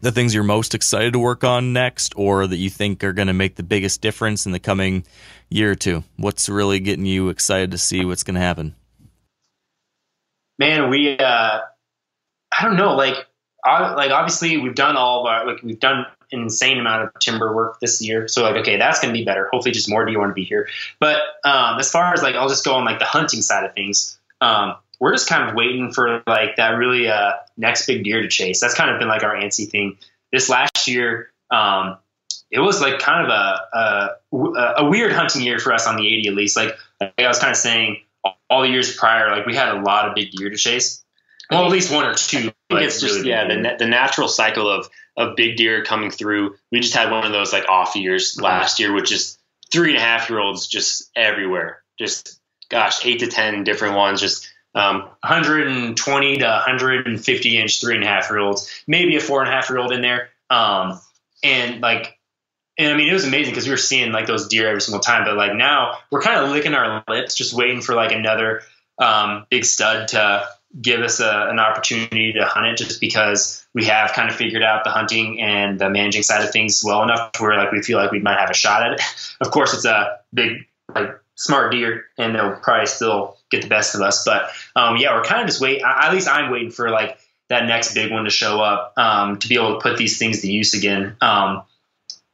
[0.00, 3.28] the things you're most excited to work on next, or that you think are going
[3.28, 5.04] to make the biggest difference in the coming
[5.48, 6.04] year or two?
[6.16, 8.74] What's really getting you excited to see what's going to happen?
[10.58, 11.60] Man, we uh,
[12.58, 13.16] I don't know, like
[13.64, 17.18] I, like obviously we've done all of our like we've done an insane amount of
[17.18, 18.28] timber work this year.
[18.28, 19.48] So like, okay, that's going to be better.
[19.52, 20.68] Hopefully, just more do you want to be here.
[20.98, 23.74] But um, as far as like, I'll just go on like the hunting side of
[23.74, 24.18] things.
[24.40, 28.28] Um, we're just kind of waiting for like that really uh, next big deer to
[28.28, 28.60] chase.
[28.60, 29.96] That's kind of been like our antsy thing.
[30.30, 31.96] This last year, um,
[32.50, 36.06] it was like kind of a, a, a weird hunting year for us on the
[36.06, 36.56] 80 at least.
[36.56, 38.02] Like, like I was kind of saying,
[38.50, 41.02] all the years prior, like we had a lot of big deer to chase.
[41.50, 42.52] Well, at least one or two.
[42.70, 46.56] It's just really yeah, the, the natural cycle of of big deer coming through.
[46.70, 48.44] We just had one of those like off years mm-hmm.
[48.44, 49.38] last year, which is
[49.72, 51.82] three and a half year olds just everywhere.
[51.98, 54.20] Just gosh, eight to ten different ones.
[54.20, 59.40] Just um, 120 to 150 inch three and a half year olds, maybe a four
[59.40, 60.30] and a half year old in there.
[60.48, 61.00] Um,
[61.42, 62.18] and like,
[62.78, 65.00] and I mean, it was amazing because we were seeing like those deer every single
[65.00, 65.24] time.
[65.24, 68.62] But like now we're kind of licking our lips, just waiting for like another
[68.98, 70.48] um, big stud to
[70.80, 74.62] give us a, an opportunity to hunt it just because we have kind of figured
[74.62, 77.98] out the hunting and the managing side of things well enough where like we feel
[77.98, 79.00] like we might have a shot at it.
[79.40, 83.94] of course, it's a big, like smart deer and they'll probably still get the best
[83.94, 84.24] of us.
[84.24, 85.84] But um, yeah, we're kind of just waiting.
[85.84, 87.18] At least I'm waiting for like
[87.48, 90.40] that next big one to show up um, to be able to put these things
[90.40, 91.16] to use again.
[91.20, 91.62] Um,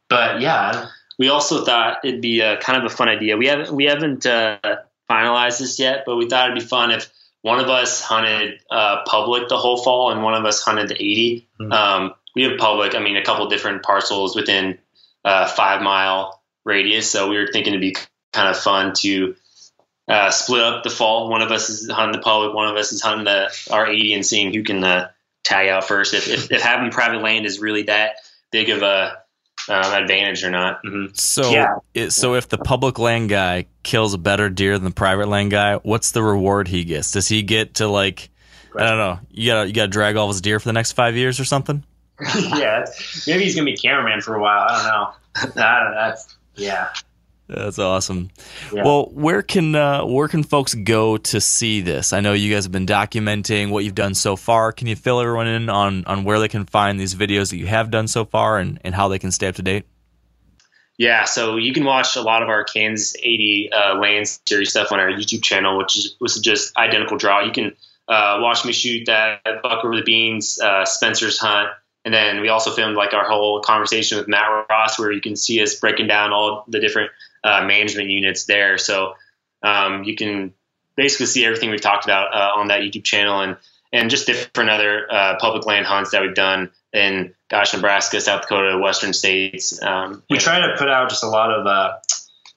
[0.08, 0.88] but yeah,
[1.18, 3.36] we also thought it'd be a kind of a fun idea.
[3.36, 4.58] We haven't we haven't uh,
[5.10, 7.10] finalized this yet, but we thought it'd be fun if
[7.42, 10.94] one of us hunted uh, public the whole fall, and one of us hunted the
[10.94, 11.48] 80.
[11.60, 11.72] Mm-hmm.
[11.72, 12.94] Um, we have public.
[12.94, 14.78] I mean, a couple different parcels within
[15.24, 17.10] uh, five mile radius.
[17.10, 17.96] So we were thinking it'd be
[18.32, 19.36] kind of fun to
[20.08, 21.28] uh, split up the fall.
[21.28, 24.14] One of us is hunting the public, one of us is hunting the our 80,
[24.14, 25.10] and seeing who can uh,
[25.44, 26.14] tag out first.
[26.14, 28.16] If, if, if having private land is really that
[28.50, 29.18] big of a
[29.68, 30.82] um, advantage or not.
[30.84, 31.14] Mm-hmm.
[31.14, 31.78] So, yeah.
[31.94, 35.50] it, so if the public land guy kills a better deer than the private land
[35.50, 37.12] guy, what's the reward he gets?
[37.12, 38.30] Does he get to like,
[38.76, 41.16] I don't know, you gotta you gotta drag all his deer for the next five
[41.16, 41.82] years or something?
[42.36, 42.84] yeah,
[43.26, 44.66] maybe he's gonna be cameraman for a while.
[44.68, 45.62] I don't know.
[45.62, 45.94] I don't know.
[45.94, 46.88] That's yeah.
[47.48, 48.30] That's awesome.
[48.72, 48.84] Yeah.
[48.84, 52.12] Well, where can uh, where can folks go to see this?
[52.12, 54.72] I know you guys have been documenting what you've done so far.
[54.72, 57.66] Can you fill everyone in on on where they can find these videos that you
[57.66, 59.84] have done so far and, and how they can stay up to date?
[60.98, 64.92] Yeah, so you can watch a lot of our Kansas 80 uh, land series stuff
[64.92, 67.44] on our YouTube channel, which is, was just identical draw.
[67.44, 67.76] You can
[68.08, 71.68] uh, watch me shoot that buck over the beans, uh, Spencer's hunt,
[72.06, 75.36] and then we also filmed like our whole conversation with Matt Ross, where you can
[75.36, 77.10] see us breaking down all the different
[77.46, 78.76] uh, management units there.
[78.76, 79.14] So
[79.62, 80.52] um, you can
[80.96, 83.56] basically see everything we've talked about uh, on that YouTube channel and
[83.92, 88.42] and just different other uh, public land hunts that we've done in gosh Nebraska, South
[88.42, 89.80] Dakota, Western states.
[89.80, 91.98] Um, we try to put out just a lot of uh,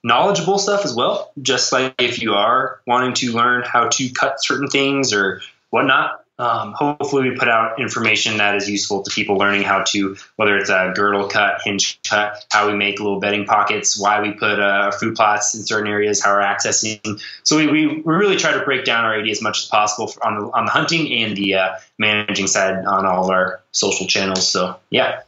[0.04, 1.32] knowledgeable stuff as well.
[1.42, 6.19] Just like if you are wanting to learn how to cut certain things or whatnot,
[6.40, 10.58] um, hopefully we put out information that is useful to people learning how to whether
[10.58, 14.60] it's a girdle cut hinge cut how we make little bedding pockets why we put
[14.60, 17.22] uh, food plots in certain areas how we're accessing.
[17.44, 20.14] So we, we, we really try to break down our 80 as much as possible
[20.24, 24.08] on the, on the hunting and the uh, managing side on all of our social
[24.08, 24.48] channels.
[24.48, 25.22] So yeah.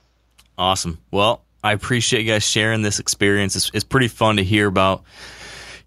[0.57, 0.97] Awesome.
[1.11, 3.55] Well i appreciate you guys sharing this experience.
[3.55, 5.03] It's, it's pretty fun to hear about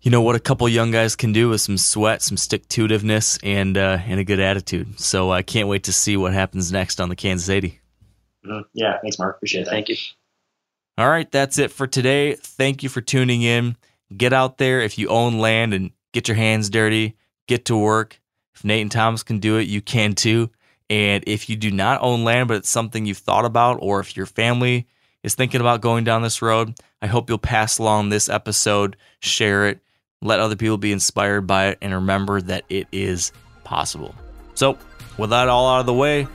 [0.04, 2.86] you know what a couple young guys can do with some sweat, some stick to
[2.86, 5.00] itiveness, and uh, and a good attitude.
[5.00, 7.80] So I can't wait to see what happens next on the Kansas 80.
[8.44, 8.60] Mm-hmm.
[8.74, 9.36] Yeah, thanks, Mark.
[9.36, 9.70] Appreciate it.
[9.70, 9.96] Thank you.
[10.98, 12.34] All right, that's it for today.
[12.34, 13.76] Thank you for tuning in.
[14.14, 17.16] Get out there if you own land and get your hands dirty.
[17.48, 18.20] Get to work.
[18.54, 20.50] If Nate and Thomas can do it, you can too.
[20.90, 24.18] And if you do not own land, but it's something you've thought about, or if
[24.18, 24.86] your family
[25.22, 29.66] is thinking about going down this road, I hope you'll pass along this episode, share
[29.66, 29.80] it,
[30.22, 33.32] let other people be inspired by it, and remember that it is
[33.64, 34.14] possible.
[34.54, 34.78] So,
[35.18, 36.26] with that all out of the way,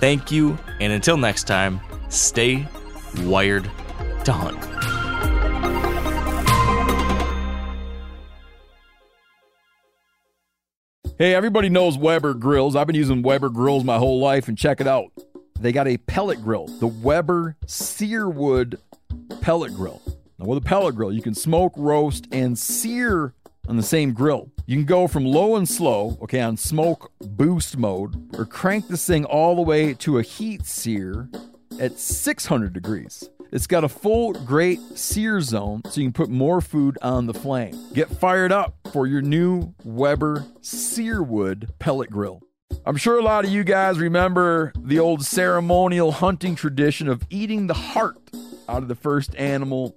[0.00, 2.66] thank you, and until next time, stay
[3.18, 3.70] wired
[4.24, 4.64] to hunt.
[11.16, 12.74] Hey, everybody knows Weber grills.
[12.74, 15.12] I've been using Weber grills my whole life, and check it out.
[15.60, 18.80] They got a pellet grill, the Weber Searwood
[19.40, 20.02] pellet grill.
[20.44, 23.32] With a pellet grill, you can smoke, roast, and sear
[23.66, 24.50] on the same grill.
[24.66, 29.06] You can go from low and slow, okay, on smoke boost mode, or crank this
[29.06, 31.30] thing all the way to a heat sear
[31.80, 33.30] at 600 degrees.
[33.52, 37.34] It's got a full great sear zone so you can put more food on the
[37.34, 37.78] flame.
[37.94, 42.42] Get fired up for your new Weber Searwood pellet grill.
[42.84, 47.66] I'm sure a lot of you guys remember the old ceremonial hunting tradition of eating
[47.66, 48.18] the heart
[48.68, 49.96] out of the first animal